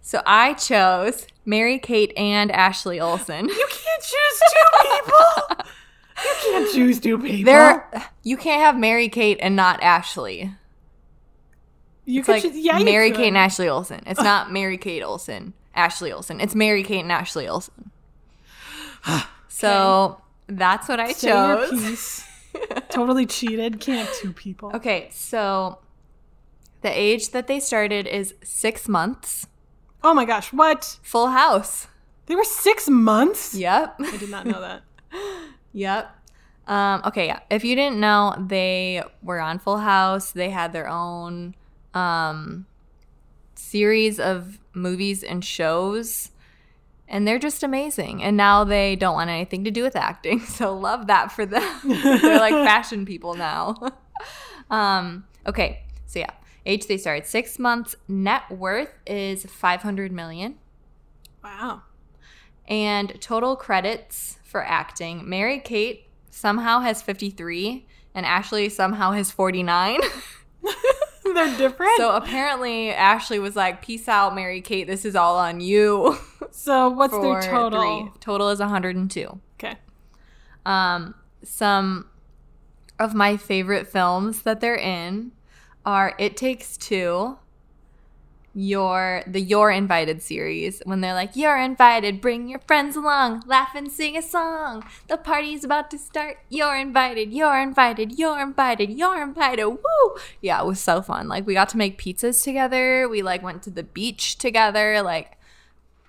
[0.00, 3.48] So I chose Mary Kate and Ashley Olsen.
[3.48, 5.64] You can't choose two people.
[6.24, 7.52] You can't choose two people.
[7.52, 7.88] There
[8.22, 10.52] you can't have Mary Kate and not Ashley.
[12.04, 13.10] you It's could like choose, yeah, you Mary.
[13.12, 14.02] Kate and Ashley Olsen.
[14.06, 16.40] It's not Mary Kate Olsen, Ashley Olsen.
[16.40, 17.90] It's Mary Kate and Ashley Olsen.
[19.50, 21.70] So that's what I Say chose.
[21.70, 22.24] piece.
[22.90, 23.80] totally cheated.
[23.80, 24.70] Can't two people.
[24.74, 25.78] Okay, so
[26.82, 29.46] the age that they started is six months.
[30.04, 30.98] Oh my gosh, what?
[31.02, 31.88] Full house.
[32.26, 33.52] They were six months?
[33.54, 33.96] Yep.
[33.98, 34.82] I did not know that.
[35.78, 36.10] Yep.
[36.66, 37.40] Um, okay, yeah.
[37.50, 40.32] If you didn't know, they were on Full House.
[40.32, 41.54] They had their own
[41.94, 42.66] um,
[43.54, 46.32] series of movies and shows,
[47.06, 48.22] and they're just amazing.
[48.24, 51.80] And now they don't want anything to do with acting, so love that for them.
[51.84, 53.76] they're like fashion people now.
[54.70, 56.30] um, okay, so yeah,
[56.66, 57.94] age they started six months.
[58.08, 60.56] Net worth is five hundred million
[61.42, 61.82] Wow.
[62.68, 65.28] And total credits for acting.
[65.28, 69.98] Mary Kate somehow has 53 and Ashley somehow has 49.
[71.34, 71.92] They're different.
[71.98, 74.86] so apparently Ashley was like, "Peace out, Mary Kate.
[74.86, 76.16] This is all on you."
[76.50, 78.04] So what's their total?
[78.04, 78.10] three.
[78.20, 79.38] Total is 102.
[79.56, 79.76] Okay.
[80.64, 81.14] Um
[81.44, 82.06] some
[82.98, 85.32] of my favorite films that they're in
[85.84, 87.38] are It Takes Two,
[88.54, 93.74] your the You're Invited series when they're like, You're invited, bring your friends along, laugh
[93.74, 94.84] and sing a song.
[95.08, 96.38] The party's about to start.
[96.48, 99.66] You're invited, you're invited, you're invited, you're invited.
[99.66, 100.16] Woo!
[100.40, 101.28] Yeah, it was so fun.
[101.28, 103.08] Like we got to make pizzas together.
[103.08, 105.02] We like went to the beach together.
[105.02, 105.38] Like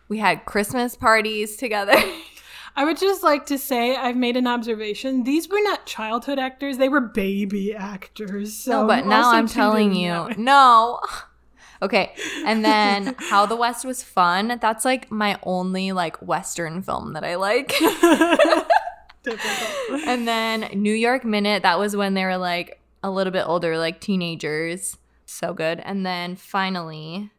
[0.07, 1.95] we had Christmas parties together.
[2.75, 5.23] I would just like to say I've made an observation.
[5.23, 8.53] These were not childhood actors; they were baby actors.
[8.53, 10.99] So no, but now I'm telling you, no.
[11.81, 12.13] Okay,
[12.45, 14.57] and then How the West Was Fun.
[14.61, 17.73] That's like my only like Western film that I like.
[20.05, 21.63] And then New York Minute.
[21.63, 24.97] That was when they were like a little bit older, like teenagers.
[25.25, 25.79] So good.
[25.83, 27.31] And then finally,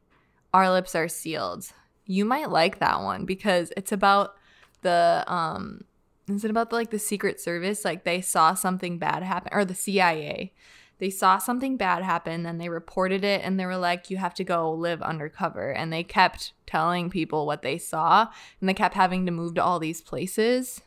[0.55, 1.73] Our Lips Are Sealed.
[2.07, 4.37] You might like that one because it's about
[4.83, 5.83] the um.
[6.29, 7.85] Is it about the, like the Secret Service?
[7.85, 10.53] Like they saw something bad happen, or the CIA
[11.01, 14.35] they saw something bad happen and they reported it and they were like you have
[14.35, 18.29] to go live undercover and they kept telling people what they saw
[18.61, 20.81] and they kept having to move to all these places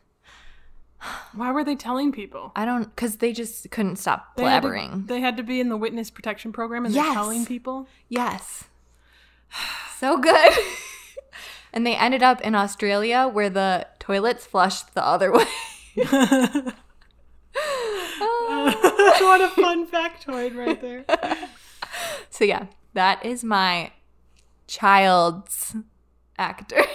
[1.35, 2.51] Why were they telling people?
[2.55, 5.59] i don't because they just couldn't stop They had, to, blabbering they had to be
[5.59, 7.05] in the witness protection program and Yes.
[7.05, 7.87] they're telling people.
[8.07, 8.65] yes
[9.97, 10.53] so good
[11.73, 15.45] and they ended up in australia where the toilets flushed the other way
[19.21, 21.05] what a fun factoid right there.
[22.29, 23.91] so yeah that is my
[24.67, 25.75] child's
[26.37, 26.83] actor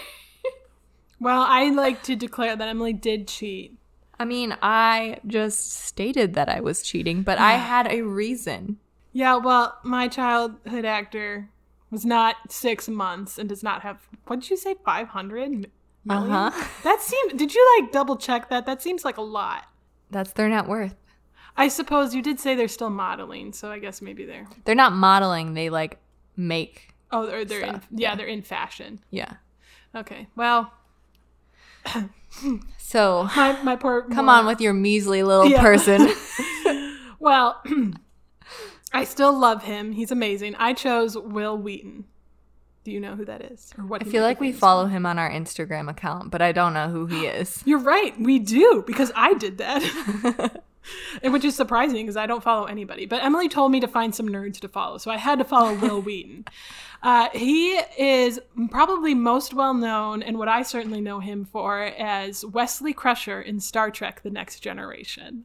[1.20, 3.76] Well, I like to declare that Emily did cheat.
[4.20, 8.78] I mean, I just stated that I was cheating, but I had a reason.
[9.12, 11.48] Yeah, well, my childhood actor
[11.90, 15.32] was not six months and does not have, what did you say, 500
[16.04, 16.32] million?
[16.32, 16.66] Uh-huh.
[16.84, 18.66] That seemed, did you like double check that?
[18.66, 19.64] That seems like a lot.
[20.10, 20.94] That's their net worth.
[21.58, 24.92] I suppose you did say they're still modeling, so I guess maybe they're, They're not
[24.94, 25.98] modeling, they like
[26.36, 26.94] make.
[27.10, 27.80] oh, they're, they're in, yeah,
[28.10, 28.14] yeah.
[28.14, 29.00] they're in fashion.
[29.10, 29.34] Yeah.
[29.94, 30.72] Okay, well,
[32.78, 34.02] So my, my poor.
[34.08, 35.60] come on with your measly little Yeah.
[35.62, 36.08] person.
[37.20, 37.60] Well,
[38.92, 39.90] I still love him.
[39.92, 40.54] He's amazing.
[40.56, 42.04] I chose Wil Wheaton.
[42.88, 43.70] Do you know who that is?
[43.76, 46.72] Or what I feel like we follow him on our Instagram account, but I don't
[46.72, 47.62] know who he is.
[47.66, 48.18] You're right.
[48.18, 50.62] We do because I did that.
[51.22, 53.04] and which is surprising because I don't follow anybody.
[53.04, 55.74] But Emily told me to find some nerds to follow, so I had to follow
[55.74, 56.46] Wil Wheaton.
[57.02, 62.42] Uh, he is probably most well known, and what I certainly know him for, as
[62.42, 65.44] Wesley Crusher in Star Trek: The Next Generation.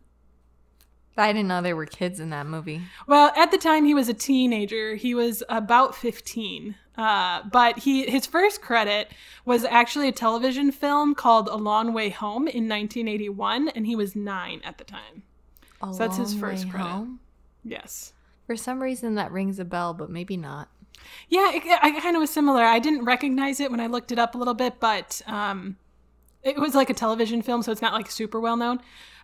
[1.18, 2.84] I didn't know there were kids in that movie.
[3.06, 4.96] Well, at the time he was a teenager.
[4.96, 6.76] He was about 15.
[6.98, 9.12] Uh, but he his first credit
[9.46, 14.16] was actually a television film called A Long Way Home in 1981, and he was
[14.16, 15.24] nine at the time.
[15.82, 16.88] A So that's his first credit.
[16.88, 17.20] Home?
[17.64, 18.14] Yes.
[18.46, 20.70] For some reason, that rings a bell, but maybe not.
[21.30, 22.62] Yeah, it, I kind of was similar.
[22.64, 25.78] I didn't recognize it when I looked it up a little bit, but um,
[26.44, 28.80] it was like a television film, so it's not like super well known.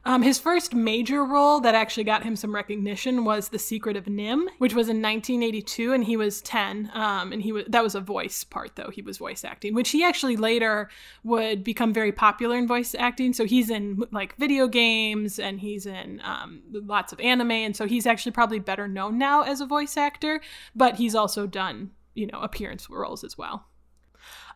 [0.05, 4.05] Um, his first major role that actually got him some recognition was The Secret of
[4.05, 6.91] NIMH, which was in 1982, and he was 10.
[6.93, 8.89] Um, and he was that was a voice part though.
[8.89, 10.89] He was voice acting, which he actually later
[11.23, 13.33] would become very popular in voice acting.
[13.33, 17.85] So he's in like video games and he's in um, lots of anime, and so
[17.85, 20.41] he's actually probably better known now as a voice actor.
[20.75, 23.68] But he's also done you know appearance roles as well.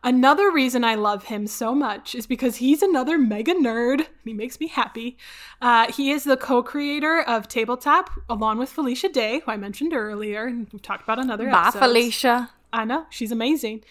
[0.04, 4.06] Another reason I love him so much is because he's another mega nerd.
[4.22, 5.16] He makes me happy.
[5.62, 9.94] Uh, he is the co creator of Tabletop, along with Felicia Day, who I mentioned
[9.94, 11.78] earlier, and we've talked about another Bye, episode.
[11.78, 12.50] Felicia.
[12.70, 13.82] I know, she's amazing.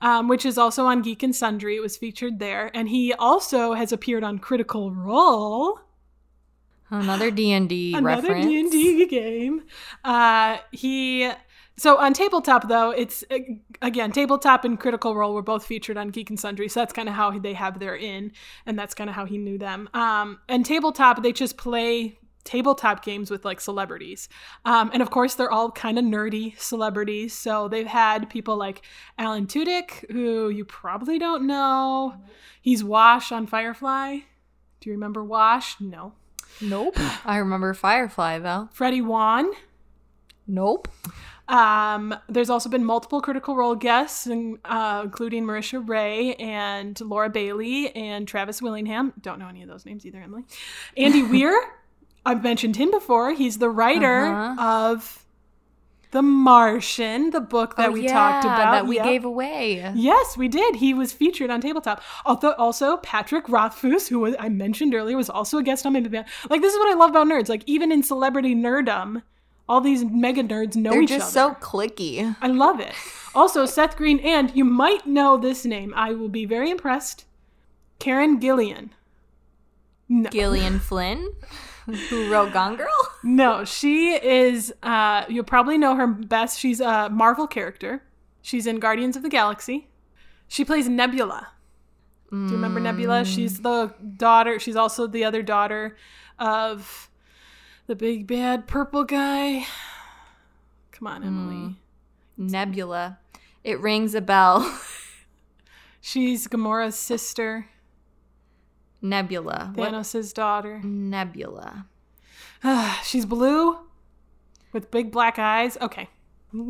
[0.00, 1.76] Um, which is also on Geek and Sundry.
[1.76, 2.70] It was featured there.
[2.74, 5.80] And he also has appeared on Critical Role,
[6.90, 8.46] Another D and D another reference.
[8.46, 9.64] D&D game.
[10.04, 11.28] Uh, he
[11.78, 13.38] so on tabletop though, it's uh,
[13.82, 17.08] again tabletop and Critical Role were both featured on Geek and Sundry, so that's kind
[17.08, 18.32] of how they have their in,
[18.64, 19.88] and that's kind of how he knew them.
[19.94, 24.28] Um, and tabletop, they just play tabletop games with like celebrities,
[24.64, 27.34] um, and of course they're all kind of nerdy celebrities.
[27.34, 28.82] So they've had people like
[29.18, 32.14] Alan Tudyk, who you probably don't know.
[32.62, 34.18] He's Wash on Firefly.
[34.80, 35.80] Do you remember Wash?
[35.80, 36.14] No.
[36.60, 36.96] Nope.
[37.24, 38.68] I remember Firefly though.
[38.72, 39.50] Freddie Wan.
[40.46, 40.88] Nope.
[41.48, 47.30] Um, there's also been multiple Critical Role guests, in- uh, including Marisha Ray and Laura
[47.30, 49.12] Bailey and Travis Willingham.
[49.20, 50.44] Don't know any of those names either, Emily.
[50.96, 51.54] Andy Weir.
[52.24, 53.32] I've mentioned him before.
[53.32, 54.60] He's the writer Uh-huh.
[54.92, 55.22] of
[56.10, 58.72] The Martian, the book that Oh, we yeah, talked about.
[58.72, 59.04] that we Yep.
[59.04, 59.92] gave away.
[59.94, 60.76] Yes, we did.
[60.76, 62.02] He was featured on Tabletop.
[62.24, 66.08] Although also Patrick Rothfuss, who was, I mentioned earlier, was also a guest on Maybe
[66.48, 67.48] Like this is what I love about nerds.
[67.48, 69.22] Like even in celebrity nerddom,
[69.68, 71.06] all these mega nerds know each other.
[71.06, 72.36] They're just so cliquey.
[72.40, 72.92] I love it.
[73.34, 75.92] Also, Seth Green, and you might know this name.
[75.96, 77.24] I will be very impressed.
[77.98, 78.94] Karen Gillian.
[80.08, 80.30] No.
[80.30, 81.32] Gillian Flynn,
[82.08, 82.86] who wrote Gone Girl.
[83.22, 84.72] No, she is.
[84.82, 86.58] Uh, you'll probably know her best.
[86.60, 88.02] She's a Marvel character.
[88.42, 89.88] She's in Guardians of the Galaxy.
[90.48, 91.48] She plays Nebula.
[92.30, 93.24] Do you remember Nebula?
[93.24, 94.58] She's the daughter.
[94.58, 95.96] She's also the other daughter
[96.38, 97.08] of
[97.86, 99.66] the big bad purple guy.
[100.92, 101.76] Come on, Emily.
[102.36, 102.46] Hmm.
[102.46, 103.18] Nebula.
[103.64, 104.80] It rings a bell.
[106.00, 107.66] She's Gamora's sister,
[109.02, 109.72] Nebula.
[109.74, 110.80] Thanos' daughter.
[110.82, 111.86] Nebula.
[113.04, 113.78] She's blue
[114.72, 115.76] with big black eyes.
[115.80, 116.08] Okay.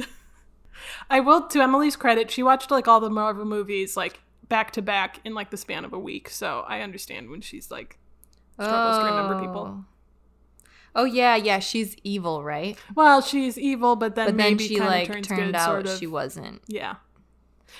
[1.11, 4.83] I will, to Emily's credit, she watched like all the Marvel movies like back to
[4.83, 6.29] back in like the span of a week.
[6.31, 7.99] So I understand when she's like
[8.55, 9.79] struggles to remember people.
[9.79, 9.85] Oh.
[10.97, 11.59] Oh yeah, yeah.
[11.61, 12.77] She's evil, right?
[12.95, 15.99] Well, she's evil, but then But then maybe she like turned good, out sort of.
[15.99, 16.63] she wasn't.
[16.67, 16.97] Yeah.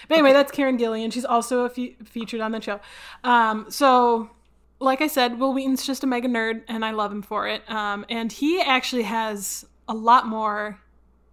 [0.09, 1.11] But anyway, that's Karen Gillian.
[1.11, 2.81] She's also a fe- featured on the show.
[3.25, 4.31] Um, so,
[4.79, 7.69] like I said, Wil Wheaton's just a mega nerd, and I love him for it.
[7.71, 10.79] Um, and he actually has a lot more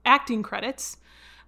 [0.06, 0.98] acting credits.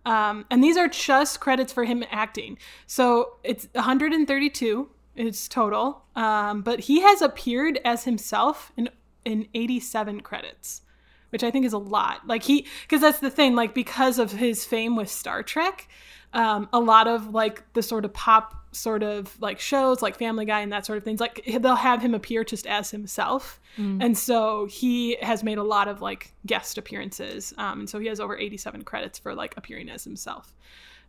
[0.05, 2.57] Um, and these are just credits for him acting.
[2.85, 6.03] So it's 132 is total.
[6.15, 8.89] Um, but he has appeared as himself in
[9.25, 10.81] in 87 credits,
[11.29, 12.25] which I think is a lot.
[12.27, 13.55] Like he, because that's the thing.
[13.55, 15.87] Like because of his fame with Star Trek,
[16.33, 20.43] um, a lot of like the sort of pop sort of like shows like Family
[20.45, 23.59] Guy and that sort of things, like they'll have him appear just as himself.
[24.01, 27.53] And so he has made a lot of like guest appearances.
[27.57, 30.53] Um, and so he has over 87 credits for like appearing as himself.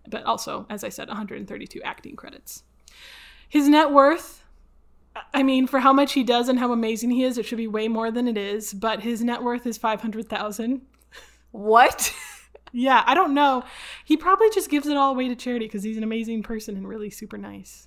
[0.08, 2.62] But also, as I said, 132 acting credits.
[3.48, 4.44] His net worth,
[5.34, 7.66] I mean, for how much he does and how amazing he is, it should be
[7.68, 8.72] way more than it is.
[8.74, 10.82] But his net worth is 500,000.
[11.52, 12.12] What?
[12.72, 13.62] Yeah, I don't know.
[14.04, 16.86] He probably just gives it all away to charity because he's an amazing person and
[16.86, 17.86] really super nice.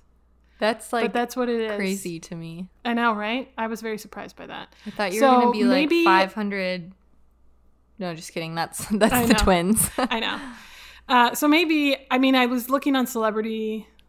[0.58, 1.76] That's like But that's what it is.
[1.76, 2.70] crazy to me.
[2.84, 3.52] I know, right?
[3.56, 4.74] I was very surprised by that.
[4.86, 6.92] I thought you So, were gonna be like maybe- five hundred.
[8.00, 8.56] No, just kidding.
[8.56, 9.88] That's that's the twins.
[9.98, 10.40] I know.
[11.08, 13.06] Uh, so maybe, I mean, I was looking on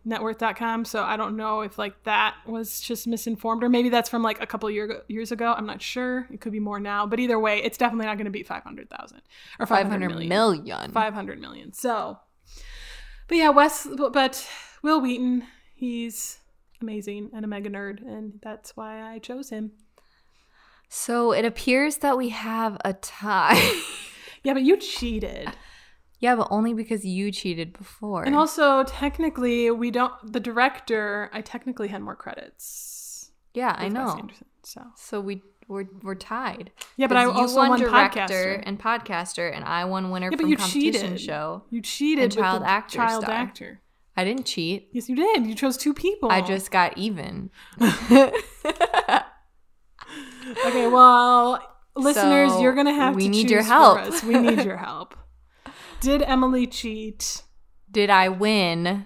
[0.05, 4.23] celebritynetworth.com, so I don't know if like that was just misinformed or maybe that's from
[4.23, 5.53] like a couple year, years ago.
[5.55, 6.27] I'm not sure.
[6.31, 9.21] It could be more now, but either way, it's definitely not going to be 500,000
[9.59, 10.29] or 500 Five hundred million.
[10.29, 10.91] million.
[10.91, 11.73] 500 million.
[11.73, 12.19] So,
[13.27, 14.47] but yeah, Wes, but, but
[14.83, 15.43] Wil Wheaton,
[15.75, 16.39] he's
[16.81, 19.71] amazing and a mega nerd, and that's why I chose him.
[20.89, 23.71] So it appears that we have a tie.
[24.43, 25.49] Yeah, but you cheated.
[26.21, 28.23] Yeah, but only because you cheated before.
[28.23, 33.31] And also, technically, we don't, the director, I technically had more credits.
[33.53, 34.15] yeah, I know.
[34.17, 34.81] Anderson, so.
[34.95, 36.71] So we we're, we're tied.
[36.97, 38.63] Yeah, but I also won won director podcaster.
[38.65, 41.21] and podcaster, and I won winner Yeah, but from you competition cheated.
[41.21, 41.63] show.
[41.69, 43.35] You cheated And child actor child star.
[43.35, 43.81] actor.
[44.17, 44.89] I didn't cheat.
[44.91, 45.47] Yes, you did.
[45.47, 46.29] You chose two people.
[46.31, 47.49] I just got even.
[50.65, 51.61] Okay, well,
[51.95, 54.21] listeners, So, you're gonna have to we to need your help.
[54.23, 55.15] We need your help.
[56.01, 57.43] Did Emily cheat?
[57.91, 59.05] Did I win?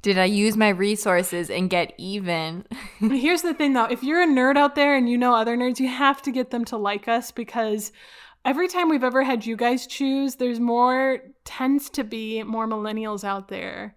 [0.00, 2.64] Did I use my resources and get even?
[2.98, 5.78] Here's the thing though, if you're a nerd out there and you know other nerds,
[5.78, 7.92] you have to get them to like us because
[8.46, 13.22] every time we've ever had you guys choose, there's more tends to be more millennials
[13.22, 13.94] out there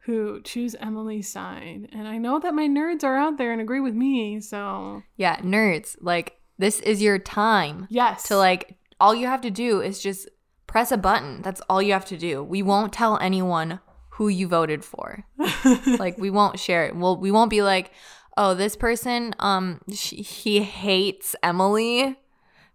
[0.00, 1.88] who choose Emily's side.
[1.92, 5.36] And I know that my nerds are out there and agree with me, so yeah,
[5.36, 5.94] nerds.
[6.00, 8.24] Like this is your time yes.
[8.24, 10.28] to like all you have to do is just
[10.74, 11.40] press a button.
[11.40, 12.42] That's all you have to do.
[12.42, 15.24] We won't tell anyone who you voted for.
[16.00, 16.96] like we won't share it.
[16.96, 17.92] Well, we won't be like,
[18.36, 22.16] "Oh, this person um she, he hates Emily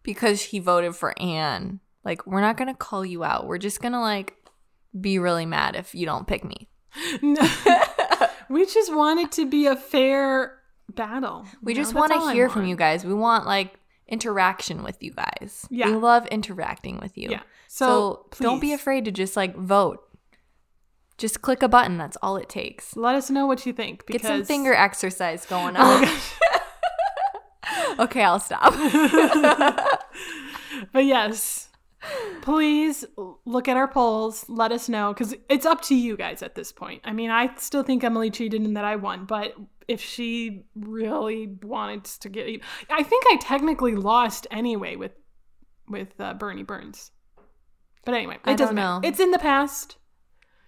[0.01, 3.47] because he voted for Anne." Like we're not going to call you out.
[3.47, 4.33] We're just going to like
[4.97, 6.69] be really mad if you don't pick me.
[7.21, 7.41] No.
[8.49, 10.57] we just want it to be a fair
[10.95, 11.45] battle.
[11.61, 11.83] We you know?
[11.83, 13.03] just want to hear from you guys.
[13.03, 13.77] We want like
[14.09, 15.65] interaction with you guys.
[15.69, 15.87] Yeah.
[15.87, 17.29] We love interacting with you.
[17.29, 17.41] Yeah.
[17.67, 20.03] So, So, don't be afraid to just like vote.
[21.17, 21.97] Just click a button.
[21.97, 22.95] That's all it takes.
[22.95, 24.05] Let us know what you think.
[24.07, 26.01] Get some finger exercise going Oh on.
[26.03, 26.33] gosh.
[27.99, 28.73] okay, I'll stop.
[30.93, 31.67] But yes,
[32.41, 33.03] please
[33.45, 34.45] look at our polls.
[34.47, 37.01] Let us know because it's up to you guys at this point.
[37.03, 39.55] I mean, I still think Emily cheated and that I won, but
[39.89, 45.11] if she really wanted to get, I think I technically lost anyway with
[45.89, 47.11] with uh, Burnie Burns.
[48.05, 49.01] But anyway, it I doesn't don't matter.
[49.01, 49.07] know.
[49.07, 49.97] It's in the past.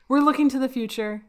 [0.09, 1.23] We're looking to the future.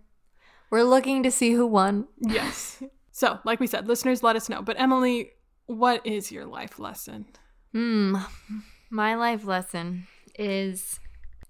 [0.70, 2.09] We're looking to see who won.
[2.18, 2.82] Yes.
[3.12, 4.62] so, like we said, listeners, let us know.
[4.62, 5.32] But Emily,
[5.66, 7.26] what is your life lesson?
[7.72, 8.16] Hmm.
[8.90, 10.99] My life lesson is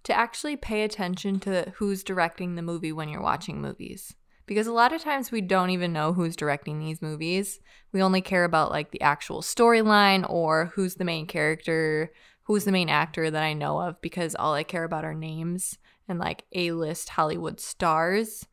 [0.03, 4.15] to actually pay attention to who's directing the movie when you're watching movies.
[4.47, 7.61] Because a lot of times we don't even know who's directing these movies.
[7.93, 12.13] We only care about like the actual storyline or who's the main character,
[12.45, 15.79] who's the main actor that I know of, because all I care about are names
[16.09, 18.47] and like A list Hollywood stars.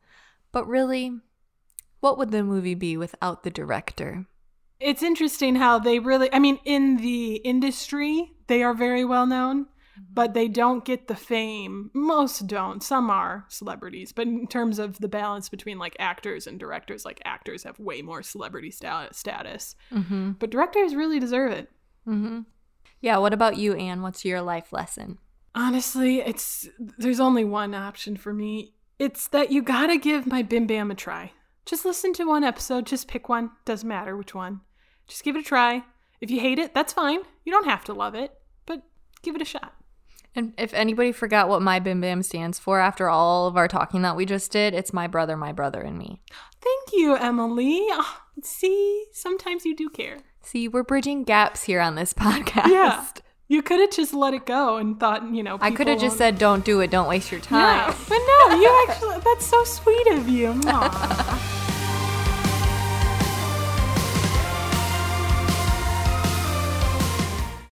[0.52, 1.12] But really,
[2.00, 4.26] what would the movie be without the director?
[4.78, 9.66] It's interesting how they really, I mean, in the industry, they are very well known,
[10.12, 11.90] but they don't get the fame.
[11.94, 12.82] Most don't.
[12.82, 17.20] Some are celebrities, but in terms of the balance between like actors and directors, like
[17.24, 20.32] actors have way more celebrity sta- status, Mm-hmm.
[20.32, 21.70] but directors really deserve it.
[22.08, 22.40] Mm-hmm.
[23.00, 24.02] Yeah, what about you, Anne?
[24.02, 25.18] What's your life lesson?
[25.54, 28.74] Honestly, it's there's only one option for me.
[28.98, 31.32] It's that you gotta give my Bim Bam a try.
[31.66, 33.50] Just listen to one episode, just pick one.
[33.64, 34.60] Doesn't matter which one.
[35.06, 35.84] Just give it a try.
[36.20, 37.20] If you hate it, that's fine.
[37.44, 38.32] You don't have to love it,
[38.66, 38.82] but
[39.22, 39.74] give it a shot.
[40.34, 44.02] And if anybody forgot what my Bim Bam stands for after all of our talking
[44.02, 46.22] that we just did, it's my brother, my brother, and me.
[46.60, 47.86] Thank you, Emily.
[47.90, 50.18] Ah, see, sometimes you do care.
[50.42, 52.68] See, we're bridging gaps here on this podcast.
[52.68, 53.04] Yeah.
[53.48, 56.16] You could have just let it go and thought, you know, I could have just
[56.16, 57.60] said, don't do it, don't waste your time.
[57.60, 60.52] Yeah, but no, you actually, that's so sweet of you.